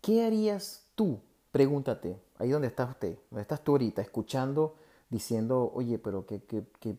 ¿Qué 0.03 0.27
harías 0.27 0.85
tú? 0.97 1.21
Pregúntate, 1.53 2.21
ahí 2.39 2.51
donde 2.51 2.67
está 2.67 2.85
usted, 2.87 3.19
donde 3.31 3.43
estás 3.43 3.63
tú 3.63 3.73
ahorita, 3.73 4.03
escuchando, 4.03 4.75
diciendo, 5.09 5.71
oye, 5.75 5.97
pero 5.97 6.27
¿qué, 6.27 6.41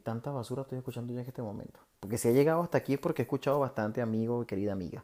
tanta 0.02 0.32
basura 0.32 0.62
estoy 0.62 0.78
escuchando 0.78 1.12
yo 1.12 1.20
en 1.20 1.26
este 1.28 1.42
momento? 1.42 1.82
Porque 2.00 2.18
si 2.18 2.30
ha 2.30 2.32
llegado 2.32 2.64
hasta 2.64 2.78
aquí 2.78 2.94
es 2.94 3.00
porque 3.00 3.22
he 3.22 3.26
escuchado 3.26 3.60
bastante, 3.60 4.02
amigo 4.02 4.42
y 4.42 4.46
querida 4.46 4.72
amiga. 4.72 5.04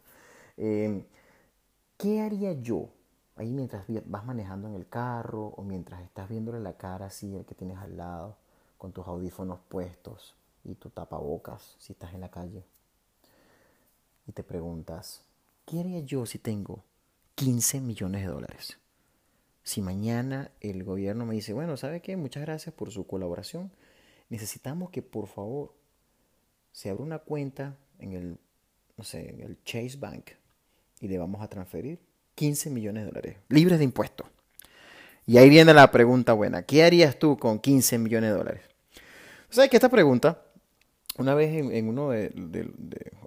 Em, 0.55 1.03
¿Qué 1.97 2.21
haría 2.21 2.53
yo 2.53 2.87
ahí 3.35 3.51
mientras 3.51 3.83
vas 4.05 4.25
manejando 4.25 4.69
en 4.69 4.75
el 4.75 4.87
carro 4.87 5.47
o 5.57 5.63
mientras 5.63 6.01
estás 6.01 6.29
viéndole 6.29 6.61
la 6.61 6.77
cara 6.77 7.07
así 7.07 7.35
el 7.35 7.43
que 7.45 7.55
tienes 7.55 7.77
al 7.79 7.97
lado 7.97 8.37
con 8.77 8.93
tus 8.93 9.05
audífonos 9.07 9.59
puestos 9.67 10.35
y 10.63 10.75
tu 10.75 10.89
tapabocas 10.89 11.75
si 11.79 11.91
estás 11.91 12.13
en 12.13 12.21
la 12.21 12.29
calle 12.29 12.63
y 14.25 14.31
te 14.31 14.43
preguntas, 14.43 15.25
¿qué 15.65 15.81
haría 15.81 15.99
yo 15.99 16.25
si 16.25 16.39
tengo 16.39 16.83
15 17.39 17.79
millones 17.79 18.21
de 18.23 18.27
dólares? 18.27 18.77
Si 19.63 19.81
mañana 19.81 20.51
el 20.59 20.83
gobierno 20.83 21.25
me 21.25 21.35
dice, 21.35 21.53
bueno, 21.53 21.77
¿sabe 21.77 22.01
qué? 22.01 22.17
Muchas 22.17 22.43
gracias 22.43 22.75
por 22.75 22.91
su 22.91 23.07
colaboración. 23.07 23.71
Necesitamos 24.27 24.89
que 24.89 25.01
por 25.01 25.27
favor 25.27 25.73
se 26.73 26.89
abra 26.89 27.01
una 27.01 27.19
cuenta 27.19 27.77
en 27.97 28.11
el, 28.11 28.37
no 28.97 29.05
sé, 29.05 29.29
en 29.29 29.39
el 29.39 29.63
Chase 29.63 29.95
Bank 29.97 30.31
y 30.99 31.07
le 31.07 31.17
vamos 31.17 31.41
a 31.41 31.47
transferir 31.47 31.99
15 32.35 32.71
millones 32.71 33.03
de 33.03 33.07
dólares, 33.07 33.37
libres 33.47 33.77
de 33.77 33.85
impuestos. 33.85 34.27
Y 35.25 35.37
ahí 35.37 35.47
viene 35.49 35.73
la 35.73 35.89
pregunta 35.91 36.33
buena. 36.33 36.63
¿Qué 36.63 36.83
harías 36.83 37.17
tú 37.17 37.37
con 37.37 37.59
15 37.59 37.99
millones 37.99 38.31
de 38.31 38.37
dólares? 38.37 38.63
¿Sabes 39.49 39.69
que 39.69 39.77
esta 39.77 39.87
pregunta, 39.87 40.43
una 41.17 41.35
vez 41.35 41.53
en, 41.53 41.87
uno 41.87 42.09
de, 42.09 42.33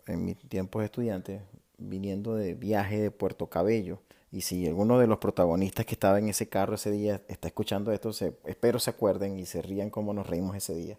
en 0.07 0.25
mis 0.25 0.37
tiempos 0.51 0.81
de 0.81 0.87
estudiante, 0.87 1.40
viniendo 1.88 2.35
de 2.35 2.55
viaje 2.55 3.01
de 3.01 3.11
Puerto 3.11 3.49
Cabello, 3.49 4.01
y 4.33 4.40
si 4.40 4.66
alguno 4.66 4.99
de 4.99 5.07
los 5.07 5.18
protagonistas 5.18 5.85
que 5.85 5.95
estaba 5.95 6.18
en 6.18 6.31
ese 6.31 6.49
carro 6.49 6.75
ese 6.75 6.90
día 6.90 7.21
está 7.29 7.49
escuchando 7.49 7.92
esto, 7.92 8.11
espero 8.47 8.79
se 8.79 8.88
acuerden 8.88 9.38
y 9.38 9.45
se 9.45 9.61
rían 9.61 9.90
como 9.90 10.14
nos 10.14 10.27
reímos 10.27 10.57
ese 10.57 10.75
día. 10.75 10.99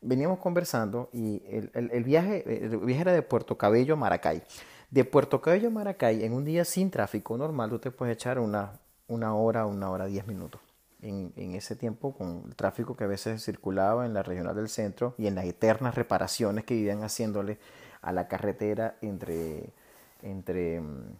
Veníamos 0.00 0.38
conversando 0.38 1.10
y 1.12 1.42
el, 1.50 2.04
viaje, 2.04 2.42
el 2.64 2.78
viaje 2.78 3.02
era 3.02 3.12
de 3.12 3.20
Puerto 3.20 3.58
Cabello 3.58 3.94
a 3.94 3.96
Maracay. 3.98 4.42
De 4.90 5.04
Puerto 5.04 5.42
Cabello 5.42 5.68
a 5.68 5.72
Maracay, 5.72 6.24
en 6.24 6.32
un 6.32 6.46
día 6.46 6.64
sin 6.64 6.90
tráfico 6.90 7.36
normal, 7.36 7.68
tú 7.68 7.80
te 7.80 7.90
puedes 7.90 8.14
echar 8.14 8.38
una, 8.38 8.80
una 9.08 9.34
hora, 9.34 9.66
una 9.66 9.90
hora, 9.90 10.06
diez 10.06 10.26
minutos. 10.26 10.62
En, 11.02 11.34
en, 11.36 11.54
ese 11.54 11.76
tiempo, 11.76 12.16
con 12.16 12.44
el 12.46 12.56
tráfico 12.56 12.96
que 12.96 13.04
a 13.04 13.08
veces 13.08 13.44
circulaba 13.44 14.06
en 14.06 14.14
la 14.14 14.22
regional 14.22 14.56
del 14.56 14.68
centro 14.68 15.14
y 15.18 15.26
en 15.26 15.34
las 15.34 15.44
eternas 15.44 15.94
reparaciones 15.94 16.64
que 16.64 16.74
vivían 16.74 17.02
haciéndole 17.02 17.58
a 18.00 18.12
la 18.12 18.26
carretera 18.26 18.96
entre, 19.02 19.74
entre 20.22 20.80
mm, 20.80 21.16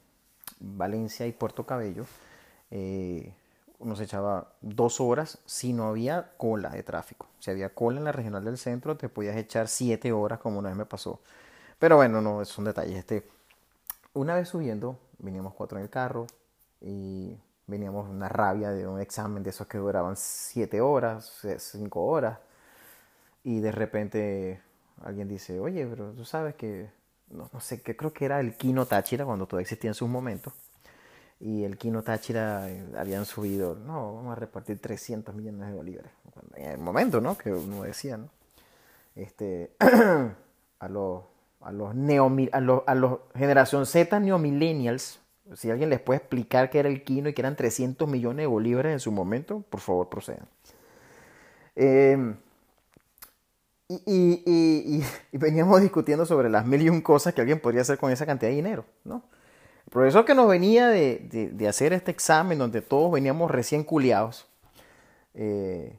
Valencia 0.61 1.27
y 1.27 1.33
Puerto 1.33 1.67
Cabello, 1.67 2.05
eh, 2.71 3.33
echaba 4.01 4.53
dos 4.61 5.01
horas 5.01 5.39
si 5.47 5.73
no 5.73 5.89
había 5.89 6.33
cola 6.37 6.71
de 6.71 6.83
tráfico. 6.83 7.27
Si 7.39 7.51
había 7.51 7.75
cola 7.75 7.99
en 7.99 8.05
la 8.05 8.13
regional 8.13 8.45
del 8.45 8.59
centro, 8.59 8.97
te 8.97 9.09
podías 9.09 9.37
echar 9.37 9.69
siete 9.69 10.13
horas, 10.13 10.41
como 10.41 10.59
una 10.59 10.69
vez 10.71 10.79
me 10.79 10.87
pasó. 10.87 11.21
Pero 11.79 11.97
bueno, 11.97 12.21
no, 12.21 12.45
son 12.45 12.65
detalles. 12.65 12.99
Este, 12.99 13.25
una 14.15 14.35
vez 14.35 14.49
subiendo, 14.49 14.99
veníamos 15.19 15.55
cuatro 15.55 15.79
en 15.79 15.85
el 15.85 15.91
carro 15.91 16.27
y 16.81 17.37
veníamos 17.67 18.09
una 18.09 18.29
rabia 18.29 18.71
de 18.71 18.87
un 18.87 19.01
examen 19.01 19.43
de 19.43 19.51
esos 19.51 19.67
que 19.67 19.79
duraban 19.79 20.17
siete 20.17 20.81
horas, 20.81 21.47
cinco 21.59 22.05
horas. 22.05 22.39
Y 23.45 23.61
de 23.61 23.73
repente 23.73 24.61
alguien 25.05 25.29
dice, 25.29 25.61
oye, 25.61 25.87
pero 25.87 26.13
tú 26.13 26.25
sabes 26.25 26.55
que, 26.57 26.91
no, 27.31 27.61
sé, 27.61 27.83
que 27.83 27.97
creo 27.97 28.13
que 28.13 28.25
era 28.25 28.41
el 28.41 28.55
Kino 28.55 28.87
Táchira 28.87 29.25
cuando 29.25 29.47
todavía 29.47 29.63
existía 29.63 29.91
en 29.91 29.95
sus 29.95 30.09
momentos. 30.09 30.53
Y 31.41 31.65
el 31.65 31.79
Kino 31.79 32.03
Táchira 32.03 32.69
eh, 32.69 32.85
habían 32.97 33.25
subido, 33.25 33.77
no, 33.77 34.17
vamos 34.17 34.33
a 34.33 34.41
repartir 34.41 34.81
300 34.81 35.35
millones 35.35 35.69
de 35.69 35.75
bolívares. 35.75 36.11
En 36.57 36.73
el 36.73 36.79
momento, 36.79 37.21
¿no? 37.21 37.39
Que 37.39 37.53
uno 37.53 37.83
decía, 37.83 38.17
¿no? 38.17 38.29
Este, 39.15 39.73
a 40.81 40.89
los 40.89 41.23
a 41.61 41.73
los, 41.73 41.95
neo, 41.95 42.33
a 42.53 42.61
los, 42.61 42.83
a 42.87 42.95
los 42.95 43.19
generación 43.35 43.87
Z 43.87 44.21
neomillennials, 44.21 45.21
si 45.55 45.71
alguien 45.71 45.91
les 45.91 46.01
puede 46.01 46.19
explicar 46.19 46.71
qué 46.71 46.79
era 46.79 46.89
el 46.89 47.03
Kino 47.03 47.29
y 47.29 47.35
que 47.35 47.43
eran 47.43 47.57
300 47.57 48.09
millones 48.09 48.45
de 48.45 48.47
bolívares 48.47 48.93
en 48.93 49.01
su 49.01 49.11
momento, 49.11 49.65
por 49.69 49.81
favor 49.81 50.09
procedan. 50.09 50.47
Em, 51.75 52.37
y, 54.07 55.03
veníamos 55.33 55.81
discutiendo 55.81 56.27
sobre 56.27 56.51
las 56.51 56.67
mil 56.67 56.83
y 56.83 56.91
un 56.91 57.01
cosas 57.01 57.33
que 57.33 57.41
alguien 57.41 57.61
podría 57.61 57.83
hacer 57.83 57.99
con 57.99 58.13
esa 58.13 58.27
cantidad 58.27 58.51
de 58.51 58.57
dinero, 58.57 58.85
¿no? 59.05 59.23
El 59.87 59.91
profesor 59.91 60.27
que 60.27 60.35
nos 60.35 60.47
venía 60.47 60.89
de, 60.89 61.67
hacer 61.67 61.95
este 61.95 62.11
examen 62.11 62.59
donde 62.59 62.83
todos 62.83 63.11
veníamos 63.11 63.51
recién 63.51 63.85
culiados, 63.85 64.47
eh, 65.33 65.99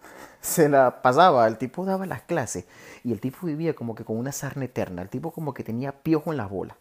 se 0.42 0.68
la 0.68 1.00
pasaba, 1.00 1.46
el 1.46 1.56
tipo 1.56 1.86
daba 1.86 2.04
las 2.04 2.20
clases 2.22 2.66
y 3.02 3.12
el 3.12 3.20
tipo 3.20 3.46
vivía 3.46 3.74
como 3.74 3.94
que 3.94 4.04
con 4.04 4.18
una 4.18 4.32
sarna 4.32 4.66
eterna, 4.66 5.00
el 5.00 5.08
tipo 5.08 5.30
como 5.30 5.54
que 5.54 5.64
tenía 5.64 5.92
piojo 5.92 6.32
en 6.32 6.36
las 6.36 6.50
bolas. 6.50 6.76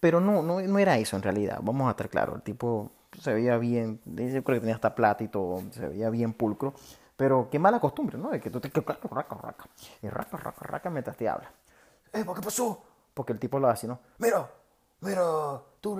Pero 0.00 0.18
no, 0.20 0.42
no, 0.42 0.60
no 0.60 0.78
era 0.78 0.98
eso 0.98 1.16
en 1.16 1.22
realidad, 1.22 1.60
vamos 1.62 1.86
a 1.86 1.90
estar 1.90 2.08
claros, 2.08 2.34
el 2.36 2.42
tipo 2.42 2.90
se 3.20 3.32
veía 3.32 3.56
bien, 3.58 4.00
yo 4.04 4.42
creo 4.42 4.56
que 4.56 4.60
tenía 4.60 4.74
hasta 4.74 4.96
plata 4.96 5.22
y 5.22 5.28
todo, 5.28 5.62
se 5.70 5.86
veía 5.86 6.10
bien 6.10 6.32
pulcro, 6.32 6.74
pero 7.20 7.50
qué 7.50 7.58
mala 7.58 7.78
costumbre, 7.78 8.16
¿no? 8.16 8.30
De 8.30 8.40
que 8.40 8.48
tú 8.48 8.60
te 8.60 8.70
raca, 8.70 9.06
raca, 9.10 9.34
raca, 9.34 9.64
y 10.00 10.08
raca, 10.08 10.38
raca, 10.38 10.66
raca 10.66 10.88
mientras 10.88 11.18
te 11.18 11.28
habla. 11.28 11.52
¿Eh, 12.14 12.24
qué 12.24 12.40
pasó? 12.40 12.82
Porque 13.12 13.34
el 13.34 13.38
tipo 13.38 13.58
lo 13.58 13.68
hace, 13.68 13.86
¿no? 13.86 13.98
Mira, 14.16 14.48
mira, 15.02 15.60
tú, 15.82 15.98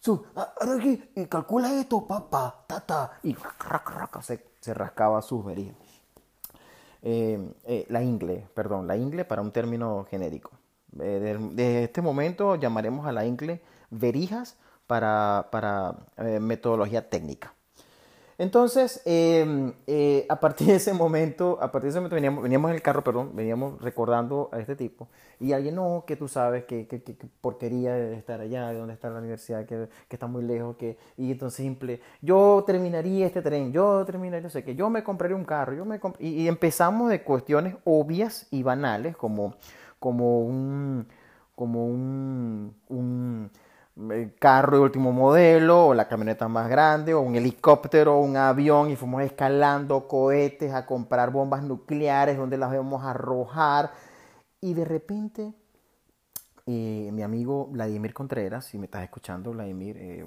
su, 0.00 0.26
aquí, 0.34 1.10
y 1.14 1.26
calcula 1.26 1.72
esto, 1.74 2.04
papá, 2.04 2.64
tata, 2.66 3.20
y 3.22 3.34
raca, 3.34 3.68
raca, 3.68 3.94
raca, 3.94 4.20
se, 4.20 4.46
se 4.58 4.74
rascaba 4.74 5.22
sus 5.22 5.44
verías. 5.44 5.76
Eh, 7.02 7.54
eh, 7.62 7.86
la 7.88 8.02
ingle, 8.02 8.48
perdón, 8.52 8.88
la 8.88 8.96
ingle 8.96 9.24
para 9.24 9.42
un 9.42 9.52
término 9.52 10.08
genérico. 10.10 10.50
desde 10.90 11.84
este 11.84 12.02
momento 12.02 12.56
llamaremos 12.56 13.06
a 13.06 13.12
la 13.12 13.24
INCLE 13.24 13.62
verijas 13.90 14.56
para, 14.88 15.50
para 15.52 15.94
metodología 16.40 17.08
técnica. 17.08 17.54
Entonces, 18.38 19.02
em, 19.04 19.72
eh, 19.88 20.24
a 20.28 20.38
partir 20.38 20.68
de 20.68 20.76
ese 20.76 20.92
momento, 20.92 21.58
a 21.60 21.72
partir 21.72 21.86
de 21.86 21.90
ese 21.90 21.98
momento 21.98 22.14
veníamos, 22.14 22.40
veníamos 22.44 22.70
en 22.70 22.76
el 22.76 22.82
carro, 22.82 23.02
perdón, 23.02 23.32
veníamos 23.34 23.80
recordando 23.82 24.48
a 24.52 24.60
este 24.60 24.76
tipo. 24.76 25.08
Y 25.40 25.52
alguien, 25.52 25.74
no, 25.74 26.04
que 26.06 26.14
tú 26.14 26.28
sabes 26.28 26.64
que, 26.64 26.86
que, 26.86 27.02
que, 27.02 27.16
porquería 27.40 27.94
de 27.94 28.14
estar 28.14 28.40
allá, 28.40 28.68
de 28.68 28.78
dónde 28.78 28.94
está 28.94 29.10
la 29.10 29.18
universidad, 29.18 29.66
que, 29.66 29.88
que, 30.08 30.14
está 30.14 30.28
muy 30.28 30.44
lejos, 30.44 30.76
que, 30.76 30.96
y 31.16 31.32
entonces 31.32 31.56
simple, 31.56 32.00
yo 32.22 32.62
terminaría 32.64 33.26
este 33.26 33.42
tren, 33.42 33.72
yo 33.72 34.04
terminaría, 34.04 34.42
no 34.42 34.50
sé, 34.50 34.62
que 34.62 34.76
yo 34.76 34.88
me 34.88 35.02
compraría 35.02 35.36
un 35.36 35.44
carro, 35.44 35.74
yo 35.74 35.84
me 35.84 35.98
y, 36.20 36.42
y, 36.44 36.48
empezamos 36.48 37.10
de 37.10 37.22
cuestiones 37.24 37.74
obvias 37.84 38.46
y 38.52 38.62
banales, 38.62 39.16
como, 39.16 39.56
como 39.98 40.42
un, 40.42 41.08
como 41.56 41.86
un, 41.86 42.72
un 42.88 43.50
carro 44.38 44.76
de 44.76 44.82
último 44.82 45.12
modelo, 45.12 45.88
o 45.88 45.94
la 45.94 46.08
camioneta 46.08 46.48
más 46.48 46.68
grande, 46.68 47.14
o 47.14 47.20
un 47.20 47.36
helicóptero, 47.36 48.16
o 48.16 48.20
un 48.20 48.36
avión, 48.36 48.90
y 48.90 48.96
fuimos 48.96 49.22
escalando 49.22 50.06
cohetes 50.06 50.72
a 50.72 50.86
comprar 50.86 51.30
bombas 51.30 51.62
nucleares 51.62 52.36
donde 52.36 52.56
las 52.56 52.70
vamos 52.70 53.02
a 53.02 53.10
arrojar. 53.10 53.92
Y 54.60 54.74
de 54.74 54.84
repente, 54.84 55.52
eh, 56.66 57.10
mi 57.12 57.22
amigo 57.22 57.66
Vladimir 57.66 58.14
Contreras, 58.14 58.66
si 58.66 58.78
me 58.78 58.86
estás 58.86 59.02
escuchando, 59.02 59.52
Vladimir, 59.52 59.96
eh, 59.98 60.26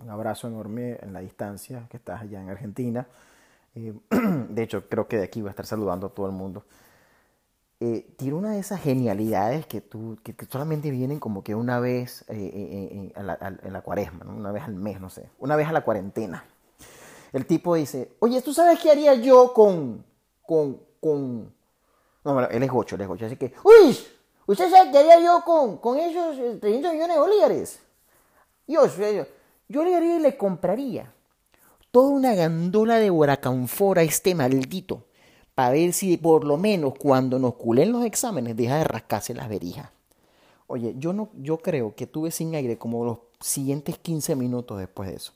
un 0.00 0.10
abrazo 0.10 0.48
enorme 0.48 0.98
en 1.00 1.12
la 1.12 1.20
distancia, 1.20 1.86
que 1.90 1.96
estás 1.96 2.22
allá 2.22 2.40
en 2.40 2.50
Argentina. 2.50 3.06
Eh, 3.74 3.94
de 4.48 4.62
hecho, 4.62 4.88
creo 4.88 5.08
que 5.08 5.18
de 5.18 5.24
aquí 5.24 5.40
va 5.40 5.48
a 5.48 5.52
estar 5.52 5.66
saludando 5.66 6.08
a 6.08 6.10
todo 6.10 6.26
el 6.26 6.32
mundo 6.32 6.64
eh, 7.84 8.06
tiene 8.16 8.34
una 8.34 8.52
de 8.52 8.60
esas 8.60 8.80
genialidades 8.80 9.66
que, 9.66 9.80
tú, 9.80 10.16
que, 10.22 10.36
solamente 10.48 10.92
vienen 10.92 11.18
como 11.18 11.42
que 11.42 11.56
una 11.56 11.80
vez 11.80 12.22
eh, 12.28 12.34
eh, 12.36 13.12
eh 13.16 13.22
la, 13.24 13.58
en 13.60 13.72
la 13.72 13.80
cuaresma, 13.80 14.24
¿no? 14.24 14.36
una 14.36 14.52
vez 14.52 14.62
al 14.62 14.76
mes, 14.76 15.00
no 15.00 15.10
sé, 15.10 15.28
una 15.40 15.56
vez 15.56 15.66
a 15.66 15.72
la 15.72 15.80
cuarentena. 15.80 16.44
El 17.32 17.44
tipo 17.44 17.74
dice, 17.74 18.12
oye, 18.20 18.40
¿tú 18.40 18.54
sabes 18.54 18.78
qué 18.78 18.92
haría 18.92 19.14
yo 19.14 19.52
con, 19.52 20.04
con, 20.46 20.80
con... 21.00 21.52
No, 22.24 22.34
bueno, 22.34 22.46
él 22.52 22.62
es 22.62 22.70
gocho, 22.70 22.94
él 22.94 23.00
es 23.00 23.08
gocho, 23.08 23.26
así 23.26 23.34
que, 23.34 23.52
uy, 23.64 23.98
¿usted 24.46 24.70
sabe 24.70 24.92
qué 24.92 24.98
haría 24.98 25.18
yo 25.18 25.42
con, 25.44 25.78
con 25.78 25.98
esos 25.98 26.36
300 26.60 26.92
millones 26.92 27.16
de 27.16 27.20
bolívares? 27.20 27.80
Yo, 28.68 28.86
yo, 28.86 29.26
yo 29.68 29.82
le 29.82 29.96
haría 29.96 30.18
y 30.18 30.20
le 30.20 30.36
compraría 30.36 31.12
toda 31.90 32.10
una 32.10 32.36
gandola 32.36 33.00
de 33.00 33.10
huracanfora 33.10 34.02
a 34.02 34.04
este 34.04 34.36
maldito 34.36 35.04
para 35.62 35.74
ver 35.74 35.92
si 35.92 36.16
por 36.16 36.42
lo 36.42 36.56
menos 36.56 36.94
cuando 36.98 37.38
nos 37.38 37.54
culen 37.54 37.92
los 37.92 38.04
exámenes 38.04 38.56
deja 38.56 38.78
de 38.78 38.84
rascarse 38.84 39.32
las 39.32 39.48
verijas. 39.48 39.90
Oye, 40.66 40.96
yo, 40.98 41.12
no, 41.12 41.28
yo 41.34 41.58
creo 41.58 41.94
que 41.94 42.08
tuve 42.08 42.32
sin 42.32 42.56
aire 42.56 42.78
como 42.78 43.04
los 43.04 43.18
siguientes 43.38 43.96
15 43.96 44.34
minutos 44.34 44.80
después 44.80 45.08
de 45.08 45.14
eso. 45.14 45.32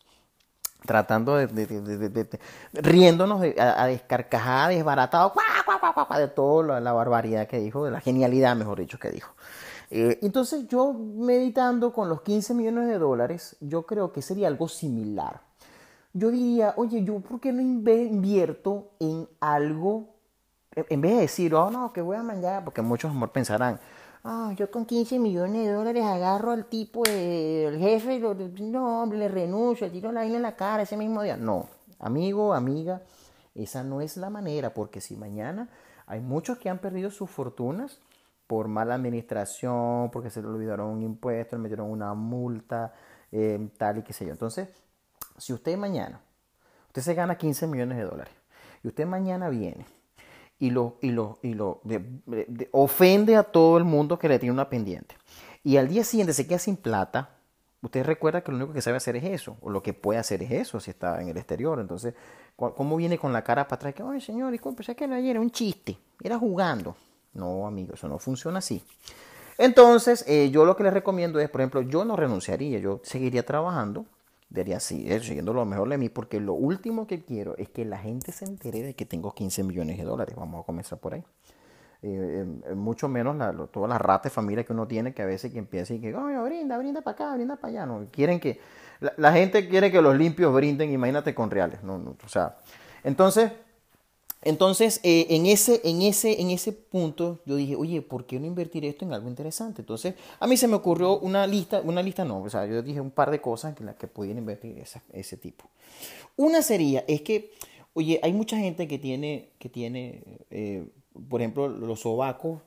Tratando 0.85 1.37
de, 1.37 2.41
riéndonos 2.73 3.41
a, 3.57 3.87
descarcajada, 3.87 4.69
desbaratado, 4.69 5.33
de 6.19 6.27
toda 6.27 6.81
la, 6.81 6.93
barbaridad 6.93 7.47
que 7.47 7.61
dijo, 7.61 7.85
de 7.85 7.93
la 7.93 8.01
genialidad, 8.01 8.57
mejor 8.57 8.81
dicho, 8.81 8.99
que 8.99 9.11
dijo. 9.11 9.33
Eh, 9.91 10.19
entonces 10.23 10.67
yo 10.67 10.93
meditando 10.93 11.93
con 11.93 12.09
los 12.09 12.23
15 12.23 12.53
millones 12.53 12.89
de 12.89 12.99
dólares, 12.99 13.57
yo 13.61 13.87
creo 13.87 14.13
que 14.13 14.23
sería 14.23 14.49
algo 14.49 14.67
similar 14.67 15.47
yo 16.17 16.31
diría, 16.31 16.73
oye, 16.79 17.05
¿yo 17.05 17.21
por 17.21 17.41
qué 17.41 17.53
no 17.53 17.61
invierto 17.61 18.89
en 19.01 19.29
algo? 19.39 20.16
En 20.77 21.01
vez 21.01 21.15
de 21.15 21.21
decir, 21.23 21.55
oh, 21.55 21.71
no, 21.71 21.91
que 21.91 22.03
voy 22.03 22.17
a 22.17 22.23
mangar, 22.23 22.63
porque 22.63 22.83
muchos 22.83 23.11
amor 23.11 23.33
pensarán, 23.33 23.81
ah, 24.25 24.53
yo 24.57 24.71
con 24.71 24.85
15 24.85 25.19
millones 25.19 25.67
de 25.67 25.73
dólares 25.73 26.05
agarro 26.05 26.51
al 26.51 26.67
tipo, 26.67 27.03
del 27.03 27.79
jefe, 27.79 28.21
no, 28.21 29.07
le 29.07 29.29
renuncio, 29.29 29.87
le 29.87 29.93
tiro 29.93 30.13
la 30.13 30.21
vaina 30.21 30.37
en 30.37 30.43
la 30.43 30.55
cara 30.55 30.83
ese 30.83 30.99
mismo 30.99 31.23
día. 31.23 31.39
No, 31.39 31.67
amigo, 31.99 32.53
amiga, 32.53 33.01
esa 33.55 33.83
no 33.85 34.03
es 34.03 34.19
la 34.19 34.29
manera, 34.29 34.75
porque 34.75 35.01
si 35.01 35.17
mañana 35.17 35.71
hay 36.07 36.21
muchos 36.21 36.59
que 36.59 36.69
han 36.69 36.79
perdido 36.79 37.11
sus 37.11 37.31
fortunas 37.31 37.99
por 38.47 38.69
mala 38.69 38.97
administración, 38.97 40.11
porque 40.11 40.29
se 40.29 40.43
le 40.43 40.49
olvidaron 40.49 40.89
un 40.91 41.03
impuesto, 41.03 41.57
le 41.57 41.63
metieron 41.63 41.91
una 41.91 42.13
multa, 42.13 42.93
eh, 43.33 43.71
tal 43.79 43.97
y 43.97 44.03
qué 44.03 44.13
sé 44.13 44.27
yo. 44.27 44.33
Entonces, 44.33 44.69
si 45.39 45.55
usted 45.55 45.79
mañana, 45.79 46.21
usted 46.89 47.01
se 47.01 47.15
gana 47.15 47.39
15 47.39 47.67
millones 47.67 47.97
de 47.97 48.05
dólares, 48.05 48.35
y 48.85 48.89
usted 48.89 49.07
mañana 49.07 49.49
viene 49.49 49.96
y 50.59 50.71
lo, 50.71 50.97
y 51.01 51.11
lo, 51.11 51.39
y 51.43 51.55
lo 51.55 51.81
ofende 52.73 53.37
a 53.37 53.43
todo 53.43 53.79
el 53.79 53.85
mundo 53.85 54.19
que 54.19 54.29
le 54.29 54.39
tiene 54.39 54.53
una 54.53 54.69
pendiente, 54.69 55.17
y 55.63 55.77
al 55.77 55.89
día 55.89 56.05
siguiente 56.05 56.33
se 56.33 56.47
queda 56.47 56.59
sin 56.59 56.77
plata, 56.77 57.31
usted 57.83 58.05
recuerda 58.05 58.41
que 58.41 58.51
lo 58.51 58.59
único 58.59 58.73
que 58.73 58.83
sabe 58.83 58.97
hacer 58.97 59.17
es 59.17 59.25
eso, 59.25 59.57
o 59.61 59.71
lo 59.71 59.83
que 59.83 59.95
puede 59.95 60.19
hacer 60.19 60.43
es 60.43 60.51
eso 60.51 60.81
si 60.81 60.91
está 60.91 61.21
en 61.21 61.29
el 61.29 61.37
exterior. 61.37 61.79
Entonces, 61.79 62.15
¿cómo 62.57 62.97
viene 62.97 63.19
con 63.19 63.33
la 63.33 63.43
cara 63.43 63.69
para 63.69 63.77
atrás? 63.77 63.95
Que, 63.95 64.03
oye, 64.03 64.21
señor, 64.21 64.51
disculpe, 64.51 64.83
que 64.83 65.05
ayer 65.05 65.31
era 65.31 65.41
un 65.41 65.51
chiste, 65.51 65.97
era 66.23 66.39
jugando. 66.39 66.97
No, 67.33 67.67
amigo, 67.67 67.95
eso 67.95 68.09
no 68.09 68.19
funciona 68.19 68.59
así. 68.59 68.83
Entonces, 69.59 70.25
eh, 70.27 70.51
yo 70.51 70.65
lo 70.65 70.77
que 70.77 70.83
les 70.83 70.93
recomiendo 70.93 71.39
es, 71.39 71.49
por 71.49 71.61
ejemplo, 71.61 71.83
yo 71.83 72.05
no 72.05 72.17
renunciaría, 72.17 72.79
yo 72.79 73.01
seguiría 73.03 73.45
trabajando, 73.45 74.05
Debería 74.49 74.79
seguir 74.81 75.23
siguiendo 75.23 75.53
lo 75.53 75.65
mejor 75.65 75.89
de 75.89 75.99
mí 75.99 76.09
porque 76.09 76.41
lo 76.41 76.55
último 76.55 77.07
que 77.07 77.25
quiero 77.25 77.57
es 77.57 77.69
que 77.69 77.85
la 77.85 77.99
gente 77.99 78.33
se 78.33 78.45
entere 78.45 78.83
de 78.83 78.95
que 78.95 79.05
tengo 79.05 79.35
15 79.35 79.65
millones 79.65 79.99
de 79.99 80.05
dólares. 80.05 80.37
Vamos 80.37 80.63
a 80.63 80.67
comenzar 80.67 80.99
por 80.99 81.15
ahí. 81.15 81.25
Eh, 82.03 82.45
eh, 82.67 82.75
mucho 82.75 83.09
menos 83.09 83.35
la, 83.37 83.53
todas 83.53 83.89
las 83.89 84.01
ratas 84.01 84.31
de 84.31 84.35
familia 84.35 84.65
que 84.65 84.73
uno 84.73 84.87
tiene 84.87 85.15
que 85.15 85.23
a 85.23 85.27
veces 85.27 85.51
que 85.51 85.59
empieza 85.59 85.95
y 85.95 86.01
que, 86.01 86.15
oh, 86.15 86.45
brinda, 86.45 86.79
brinda 86.79 87.01
para 87.01 87.15
acá, 87.15 87.35
brinda 87.35 87.57
para 87.57 87.69
allá. 87.69 87.87
No, 87.87 88.07
quieren 88.13 88.39
que, 88.39 88.61
la, 89.17 89.33
gente 89.33 89.69
quiere 89.69 89.91
que 89.91 90.01
los 90.01 90.17
limpios 90.17 90.55
brinden, 90.55 90.93
imagínate 90.93 91.35
con 91.35 91.51
reales. 91.51 91.83
No, 91.83 91.95
o 91.95 92.29
sea, 92.29 92.59
entonces, 93.03 93.51
entonces, 94.43 95.01
eh, 95.03 95.27
en, 95.31 95.47
ese, 95.47 95.81
en, 95.85 96.03
ese, 96.03 96.41
en 96.41 96.51
ese 96.51 96.73
punto 96.73 97.41
yo 97.47 97.57
dije, 97.57 97.75
oye, 97.75 98.03
¿por 98.03 98.27
qué 98.27 98.39
no 98.39 98.47
invertir 98.47 98.85
esto 98.85 99.05
en 99.05 99.13
algo 99.13 99.29
interesante? 99.29 99.83
Entonces, 99.83 100.15
a 100.39 100.47
mí 100.47 100.57
se 100.57 100.69
me 100.69 100.75
ocurrió 100.75 101.19
una 101.19 101.47
lista, 101.47 101.81
una 101.83 102.03
lista 102.03 102.25
no, 102.25 102.43
o 102.43 102.51
sea, 102.51 102.67
yo 102.67 102.83
dije 102.83 103.01
un 103.01 103.11
par 103.11 103.31
de 103.31 103.41
cosas 103.41 103.75
en 103.81 103.87
las 103.87 103.97
que 103.97 104.07
podían 104.07 104.39
invertir 104.39 104.83
ese 105.13 105.37
tipo. 105.37 105.65
Una 106.37 106.63
sería, 106.63 107.05
es 107.09 107.23
que, 107.23 107.53
oye, 107.95 108.21
hay 108.23 108.33
mucha 108.33 108.57
gente 108.57 108.87
que 108.87 108.99
tiene, 108.99 109.51
que 109.59 109.69
tiene 109.69 110.23
eh, 110.51 110.87
por 111.29 111.41
ejemplo, 111.41 111.69
los 111.69 112.01
sobacos, 112.01 112.61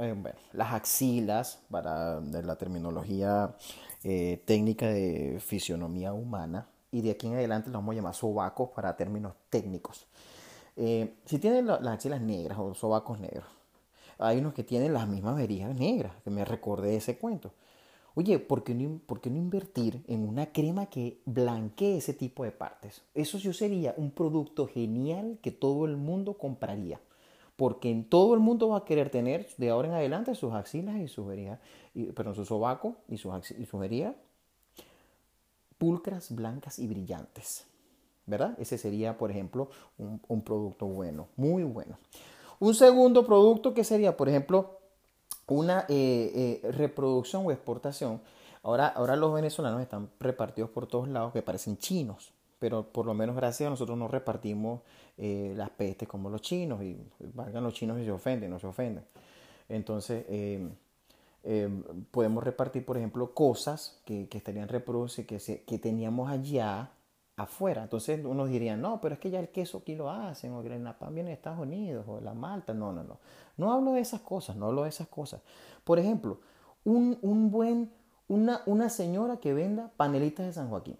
eh, 0.00 0.14
las 0.52 0.74
axilas, 0.74 1.60
para 1.70 2.20
la 2.20 2.56
terminología 2.56 3.56
técnica 4.44 4.86
de 4.86 5.40
fisionomía 5.40 6.12
humana, 6.12 6.68
y 6.92 7.00
de 7.00 7.10
aquí 7.10 7.26
en 7.26 7.34
adelante 7.34 7.70
los 7.70 7.74
vamos 7.74 7.92
a 7.92 7.96
llamar 7.96 8.14
sobacos 8.14 8.70
para 8.70 8.96
términos 8.96 9.34
técnicos. 9.50 10.06
Eh, 10.80 11.16
si 11.24 11.40
tienen 11.40 11.66
las 11.66 11.84
axilas 11.84 12.20
negras 12.20 12.56
o 12.58 12.72
sobacos 12.72 13.18
negros, 13.18 13.44
hay 14.16 14.38
unos 14.38 14.54
que 14.54 14.62
tienen 14.62 14.92
las 14.92 15.08
mismas 15.08 15.34
verijas 15.34 15.74
negras, 15.74 16.12
que 16.22 16.30
me 16.30 16.44
recordé 16.44 16.94
ese 16.94 17.18
cuento. 17.18 17.52
Oye, 18.14 18.38
¿por 18.38 18.62
qué, 18.62 18.74
no, 18.74 19.00
¿por 19.06 19.20
qué 19.20 19.28
no 19.28 19.38
invertir 19.38 20.04
en 20.06 20.26
una 20.26 20.52
crema 20.52 20.86
que 20.86 21.20
blanquee 21.24 21.96
ese 21.98 22.14
tipo 22.14 22.44
de 22.44 22.52
partes? 22.52 23.02
Eso 23.14 23.38
yo 23.38 23.52
sería 23.52 23.92
un 23.96 24.12
producto 24.12 24.68
genial 24.68 25.38
que 25.42 25.50
todo 25.50 25.84
el 25.84 25.96
mundo 25.96 26.38
compraría. 26.38 27.00
Porque 27.56 27.90
en 27.90 28.08
todo 28.08 28.34
el 28.34 28.40
mundo 28.40 28.68
va 28.68 28.78
a 28.78 28.84
querer 28.84 29.10
tener 29.10 29.48
de 29.56 29.70
ahora 29.70 29.88
en 29.88 29.94
adelante 29.94 30.36
sus 30.36 30.52
axilas 30.52 31.00
y 31.00 31.08
sus 31.08 31.26
verijas, 31.26 31.58
perdón, 32.14 32.36
su 32.36 32.44
sobaco 32.44 32.96
y 33.08 33.16
sus, 33.16 33.50
y 33.50 33.66
sus 33.66 33.80
verijas 33.80 34.14
pulcras, 35.76 36.34
blancas 36.34 36.78
y 36.78 36.86
brillantes. 36.86 37.66
¿Verdad? 38.28 38.54
Ese 38.58 38.78
sería, 38.78 39.16
por 39.16 39.30
ejemplo, 39.30 39.70
un, 39.96 40.42
producto 40.42 40.86
bueno, 40.86 41.28
muy 41.36 41.64
bueno. 41.64 41.98
Un 42.60 42.74
segundo 42.74 43.24
producto 43.26 43.72
que 43.72 43.84
sería, 43.84 44.16
por 44.16 44.28
ejemplo, 44.28 44.78
una 45.46 45.86
eh, 45.88 46.60
eh, 46.62 46.72
reproducción 46.72 47.46
o 47.46 47.50
exportación. 47.50 48.20
Ahora, 48.62 48.88
ahora 48.88 49.16
los 49.16 49.32
venezolanos 49.32 49.80
están 49.80 50.10
repartidos 50.20 50.68
por 50.70 50.86
todos 50.86 51.08
lados 51.08 51.32
que 51.32 51.40
parecen 51.40 51.78
chinos, 51.78 52.32
pero 52.58 52.84
por 52.84 53.06
lo 53.06 53.14
menos 53.14 53.34
gracias 53.34 53.66
a 53.66 53.70
nosotros 53.70 53.96
no 53.96 54.08
repartimos 54.08 54.82
eh, 55.16 55.54
las 55.56 55.70
pestes 55.70 56.06
como 56.06 56.28
los 56.28 56.42
chinos, 56.42 56.82
y 56.82 56.98
valgan 57.32 57.64
los 57.64 57.72
chinos 57.72 57.98
y 57.98 58.04
se 58.04 58.10
ofenden, 58.10 58.50
no 58.50 58.58
se 58.58 58.66
ofenden. 58.66 59.04
Entonces, 59.70 60.26
podemos 62.10 62.44
repartir, 62.44 62.84
por 62.84 62.98
ejemplo, 62.98 63.32
cosas 63.32 64.00
que, 64.04 64.28
estarían 64.30 64.68
reproducidas, 64.68 65.44
que, 65.44 65.62
que 65.62 65.78
teníamos 65.78 66.30
allá, 66.30 66.90
afuera. 67.38 67.84
Entonces 67.84 68.22
uno 68.24 68.46
diría, 68.46 68.76
no, 68.76 69.00
pero 69.00 69.14
es 69.14 69.20
que 69.20 69.30
ya 69.30 69.38
el 69.38 69.48
queso 69.48 69.78
aquí 69.78 69.94
lo 69.94 70.10
hacen, 70.10 70.52
o 70.52 70.60
el 70.60 70.82
napalm 70.82 71.14
viene 71.14 71.30
de 71.30 71.34
Estados 71.34 71.60
Unidos, 71.60 72.04
o 72.06 72.20
la 72.20 72.34
malta. 72.34 72.74
No, 72.74 72.92
no, 72.92 73.04
no. 73.04 73.18
No 73.56 73.72
hablo 73.72 73.92
de 73.92 74.00
esas 74.00 74.20
cosas, 74.20 74.56
no 74.56 74.66
hablo 74.66 74.82
de 74.82 74.90
esas 74.90 75.08
cosas. 75.08 75.40
Por 75.84 75.98
ejemplo, 75.98 76.40
un, 76.84 77.18
un 77.22 77.50
buen, 77.50 77.90
una, 78.26 78.60
una 78.66 78.90
señora 78.90 79.38
que 79.38 79.54
venda 79.54 79.90
panelitas 79.96 80.46
de 80.46 80.52
San 80.52 80.68
Joaquín. 80.68 80.98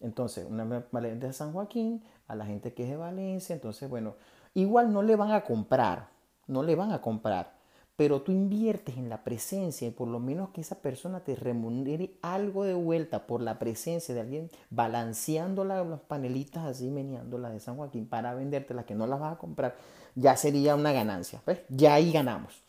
Entonces, 0.00 0.46
una 0.50 0.80
panelita 0.80 1.28
de 1.28 1.32
San 1.32 1.52
Joaquín 1.52 2.02
a 2.26 2.34
la 2.34 2.44
gente 2.44 2.74
que 2.74 2.82
es 2.82 2.90
de 2.90 2.96
Valencia. 2.96 3.54
Entonces, 3.54 3.88
bueno, 3.88 4.16
igual 4.52 4.92
no 4.92 5.02
le 5.02 5.16
van 5.16 5.30
a 5.30 5.44
comprar, 5.44 6.08
no 6.48 6.62
le 6.62 6.74
van 6.74 6.92
a 6.92 7.00
comprar, 7.00 7.55
pero 7.96 8.20
tú 8.20 8.30
inviertes 8.30 8.98
en 8.98 9.08
la 9.08 9.24
presencia 9.24 9.88
y 9.88 9.90
por 9.90 10.08
lo 10.08 10.20
menos 10.20 10.50
que 10.50 10.60
esa 10.60 10.76
persona 10.76 11.20
te 11.20 11.34
remunere 11.34 12.12
algo 12.20 12.64
de 12.64 12.74
vuelta 12.74 13.26
por 13.26 13.40
la 13.40 13.58
presencia 13.58 14.14
de 14.14 14.20
alguien 14.20 14.50
balanceando 14.68 15.64
las 15.64 16.00
panelitas 16.00 16.66
así, 16.66 16.90
meneándolas 16.90 17.52
de 17.52 17.60
San 17.60 17.76
Joaquín 17.76 18.06
para 18.06 18.34
venderte 18.34 18.74
las 18.74 18.84
que 18.84 18.94
no 18.94 19.06
las 19.06 19.18
vas 19.18 19.34
a 19.34 19.38
comprar, 19.38 19.76
ya 20.14 20.36
sería 20.36 20.74
una 20.74 20.92
ganancia. 20.92 21.40
¿ves? 21.46 21.60
Ya 21.70 21.94
ahí 21.94 22.12
ganamos. 22.12 22.62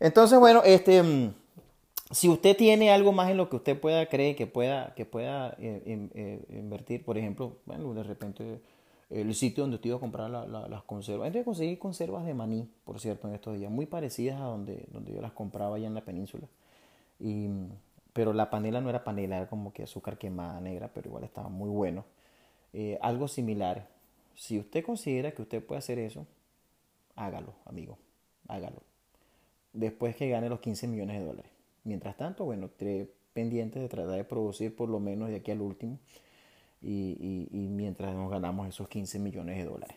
Entonces, 0.00 0.38
bueno, 0.40 0.62
este, 0.64 1.02
mm, 1.02 1.32
si 2.10 2.28
usted 2.28 2.56
tiene 2.56 2.92
algo 2.92 3.12
más 3.12 3.30
en 3.30 3.36
lo 3.36 3.48
que 3.48 3.56
usted 3.56 3.78
pueda 3.78 4.06
creer 4.06 4.34
que 4.34 4.48
pueda, 4.48 4.92
que 4.94 5.06
pueda 5.06 5.56
eh, 5.60 6.08
eh, 6.14 6.44
invertir, 6.50 7.04
por 7.04 7.16
ejemplo, 7.16 7.58
bueno, 7.64 7.94
de 7.94 8.02
repente 8.02 8.60
el 9.10 9.34
sitio 9.34 9.62
donde 9.64 9.78
te 9.78 9.88
iba 9.88 9.96
a 9.96 10.00
comprar 10.00 10.30
las 10.30 10.82
conservas. 10.84 11.28
Entonces 11.28 11.44
conseguí 11.44 11.76
conservas 11.76 12.26
de 12.26 12.34
maní, 12.34 12.68
por 12.84 13.00
cierto, 13.00 13.28
en 13.28 13.34
estos 13.34 13.56
días, 13.56 13.70
muy 13.70 13.86
parecidas 13.86 14.40
a 14.40 14.44
donde, 14.44 14.86
donde 14.90 15.12
yo 15.12 15.20
las 15.20 15.32
compraba 15.32 15.76
allá 15.76 15.86
en 15.86 15.94
la 15.94 16.04
península. 16.04 16.46
Y, 17.20 17.48
pero 18.12 18.32
la 18.32 18.50
panela 18.50 18.80
no 18.80 18.90
era 18.90 19.04
panela, 19.04 19.36
era 19.36 19.48
como 19.48 19.72
que 19.72 19.84
azúcar 19.84 20.18
quemada 20.18 20.60
negra, 20.60 20.90
pero 20.92 21.08
igual 21.08 21.24
estaba 21.24 21.48
muy 21.48 21.70
bueno. 21.70 22.04
Eh, 22.72 22.98
algo 23.00 23.28
similar. 23.28 23.88
Si 24.34 24.58
usted 24.58 24.84
considera 24.84 25.32
que 25.32 25.42
usted 25.42 25.64
puede 25.64 25.78
hacer 25.78 25.98
eso, 25.98 26.26
hágalo, 27.14 27.54
amigo, 27.64 27.96
hágalo. 28.48 28.82
Después 29.72 30.16
que 30.16 30.28
gane 30.28 30.48
los 30.48 30.60
15 30.60 30.88
millones 30.88 31.20
de 31.20 31.26
dólares. 31.26 31.52
Mientras 31.84 32.16
tanto, 32.16 32.44
bueno, 32.44 32.66
esté 32.66 33.10
pendientes 33.32 33.82
de 33.82 33.88
tratar 33.88 34.16
de 34.16 34.24
producir 34.24 34.74
por 34.74 34.88
lo 34.88 34.98
menos 34.98 35.28
de 35.28 35.36
aquí 35.36 35.52
al 35.52 35.60
último 35.60 35.98
y, 36.86 37.68
mientras 37.70 38.14
nos 38.14 38.30
ganamos 38.30 38.68
esos 38.68 38.88
15 38.88 39.18
millones 39.18 39.58
de 39.58 39.64
dólares. 39.64 39.96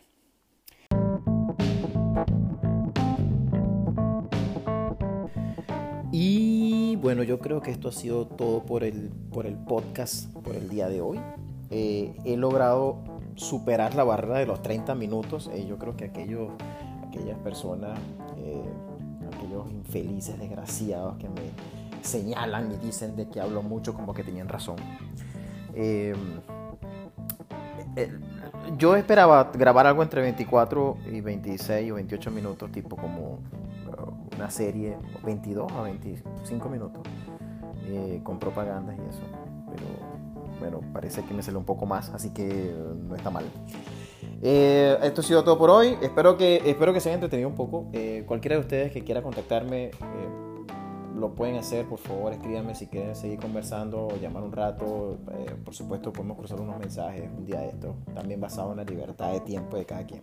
Y 6.12 6.96
bueno, 6.98 7.24
yo 7.24 7.40
creo 7.40 7.62
que 7.62 7.72
esto 7.72 7.90
ha 7.90 7.92
sido 7.92 8.26
todo 8.26 8.64
por 8.64 8.84
el, 8.84 9.12
por 9.32 9.46
el 9.46 9.56
podcast, 9.56 10.34
por 10.38 10.56
el 10.56 10.68
día 10.70 10.90
de 10.90 11.02
hoy. 11.02 11.20
Eh, 11.70 12.16
he 12.26 12.36
logrado 12.36 12.98
superar 13.36 13.94
la 13.94 14.04
barrera 14.04 14.40
de 14.40 14.48
los 14.48 14.62
30 14.62 14.96
minutos. 14.96 15.50
Eh, 15.54 15.66
yo 15.68 15.78
creo 15.78 15.96
que 15.96 16.06
aquellos, 16.06 16.52
aquellas 17.08 17.38
personas, 17.40 17.98
eh, 18.38 18.64
aquellos 19.34 19.70
infelices, 19.72 20.40
desgraciados 20.40 21.18
que 21.18 21.30
me 21.30 21.52
señalan 22.02 22.72
y 22.72 22.78
dicen 22.78 23.16
de 23.16 23.30
que 23.30 23.40
hablo 23.40 23.62
mucho, 23.62 23.94
como 23.94 24.14
que 24.14 24.24
tenían 24.24 24.50
razón. 24.50 24.78
Eh, 28.00 28.10
yo 28.78 28.96
esperaba 28.96 29.52
grabar 29.54 29.88
algo 29.88 30.04
entre 30.04 30.22
24 30.22 30.98
y 31.12 31.22
26 31.22 31.92
o 31.92 31.96
28 31.96 32.32
minutos, 32.32 32.72
tipo 32.72 32.96
como 32.96 33.40
uh, 33.88 34.36
una 34.36 34.50
serie, 34.50 34.98
22 35.24 35.72
a 35.74 35.82
25 35.82 36.70
minutos, 36.70 37.02
eh, 37.88 38.22
con 38.24 38.40
propagandas 38.40 38.96
y 38.98 39.02
eso. 39.10 39.22
Pero 39.70 39.86
bueno, 40.60 40.82
parece 40.94 41.24
que 41.24 41.34
me 41.34 41.44
salió 41.44 41.60
un 41.60 41.66
poco 41.66 41.86
más, 41.86 42.10
así 42.12 42.30
que 42.30 42.74
no 43.08 43.16
está 43.16 43.30
mal. 43.30 43.46
Eh, 44.42 44.98
esto 45.04 45.20
ha 45.20 45.24
sido 45.24 45.44
todo 45.44 45.58
por 45.58 45.70
hoy. 45.70 45.98
Espero 46.02 46.38
que, 46.38 46.62
espero 46.66 46.94
que 46.94 47.02
se 47.02 47.10
haya 47.10 47.16
entretenido 47.16 47.50
un 47.50 47.56
poco. 47.56 47.92
cualquiera 48.26 48.56
de 48.56 48.62
ustedes 48.62 48.92
que 48.94 49.04
quiera 49.04 49.22
contactarme 49.22 49.92
lo 51.20 51.36
pueden 51.36 51.58
hacer, 51.58 51.86
por 51.86 52.00
favor, 52.00 52.34
escríbanme 52.34 52.74
si 52.76 52.88
quieren 52.88 53.16
seguir 53.16 53.40
conversando 53.40 54.08
o 54.08 54.16
llamar 54.18 54.44
un 54.44 54.52
rato. 54.52 55.18
Eh, 55.32 55.56
por 55.64 55.74
supuesto, 55.74 56.12
podemos 56.12 56.38
cruzar 56.38 56.60
unos 56.60 56.80
mensajes 56.80 57.30
un 57.36 57.46
día 57.46 57.60
de 57.62 57.70
esto, 57.70 57.96
también 58.14 58.40
basado 58.40 58.72
en 58.72 58.78
la 58.78 58.84
libertad 58.84 59.32
de 59.32 59.42
tiempo 59.42 59.78
de 59.78 59.86
cada 59.86 60.06
quien, 60.06 60.22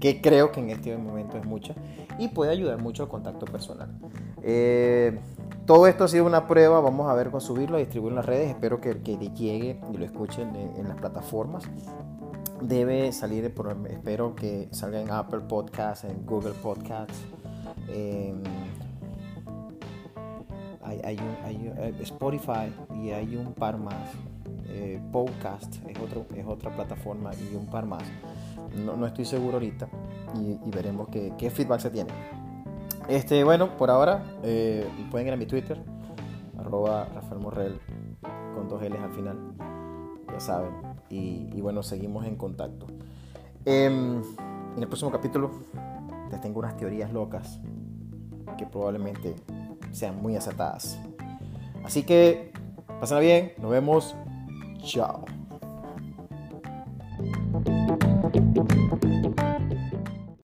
que 0.00 0.20
creo 0.20 0.50
que 0.50 0.60
en 0.60 0.70
este 0.70 0.96
momento 0.96 1.36
es 1.36 1.44
mucha 1.44 1.74
y 2.18 2.28
puede 2.28 2.50
ayudar 2.50 2.80
mucho 2.80 3.04
al 3.04 3.08
contacto 3.08 3.46
personal. 3.46 3.90
Eh, 4.42 5.18
todo 5.66 5.86
esto 5.86 6.04
ha 6.04 6.08
sido 6.08 6.26
una 6.26 6.46
prueba, 6.46 6.80
vamos 6.80 7.08
a 7.08 7.14
ver 7.14 7.30
con 7.30 7.40
subirlo, 7.40 7.76
a 7.76 7.80
distribuirlo 7.80 8.14
en 8.14 8.16
las 8.16 8.26
redes, 8.26 8.48
espero 8.48 8.80
que, 8.80 9.00
que 9.02 9.16
llegue 9.16 9.80
y 9.92 9.96
lo 9.96 10.04
escuchen 10.04 10.54
en, 10.76 10.88
las 10.88 10.96
plataformas 10.96 11.64
debe 12.60 13.10
salir, 13.10 13.52
espero 13.90 14.36
que 14.36 14.68
salga 14.70 15.00
en 15.00 15.10
Apple 15.10 15.40
Podcasts, 15.48 16.04
en 16.04 16.24
Google 16.24 16.52
Podcasts, 16.62 17.18
hay, 21.04 21.16
un, 21.16 21.78
eh, 21.78 21.94
Spotify 22.00 22.72
y 22.94 23.10
hay 23.10 23.36
un 23.36 23.52
par 23.52 23.78
más. 23.78 24.10
Eh, 24.74 25.00
podcast 25.12 25.76
es, 25.86 25.98
otro, 25.98 26.24
es 26.34 26.46
otra 26.46 26.74
plataforma 26.74 27.30
y 27.34 27.54
un 27.54 27.66
par 27.66 27.84
más. 27.84 28.02
No, 28.84 28.96
no 28.96 29.06
estoy 29.06 29.24
seguro 29.24 29.54
ahorita 29.54 29.88
y, 30.34 30.70
veremos 30.70 31.08
qué, 31.08 31.50
feedback 31.50 31.80
se 31.80 31.90
tiene. 31.90 32.10
Este, 33.08 33.44
bueno, 33.44 33.76
por 33.76 33.90
ahora 33.90 34.22
eh, 34.42 34.88
pueden 35.10 35.26
ir 35.26 35.32
a 35.34 35.36
mi 35.36 35.46
Twitter, 35.46 35.82
arroba 36.58 37.06
Rafael 37.14 37.40
Morrell, 37.40 37.80
con 38.54 38.68
dos 38.68 38.82
L's 38.82 39.00
al 39.00 39.12
final, 39.12 39.38
ya 40.32 40.40
saben. 40.40 40.72
Y, 41.10 41.50
y 41.52 41.60
bueno, 41.60 41.82
seguimos 41.82 42.24
en 42.24 42.36
contacto. 42.36 42.86
Em, 43.64 44.22
en 44.76 44.82
el 44.82 44.88
próximo 44.88 45.10
capítulo 45.10 45.50
les 46.30 46.40
tengo 46.40 46.58
unas 46.58 46.76
teorías 46.76 47.12
locas 47.12 47.60
que 48.56 48.66
probablemente 48.66 49.36
sean 49.92 50.20
muy 50.20 50.36
acertadas. 50.36 50.98
Así 51.84 52.02
que, 52.02 52.52
pásenla 53.00 53.20
bien, 53.20 53.52
nos 53.58 53.70
vemos, 53.70 54.16
chao. 54.82 55.24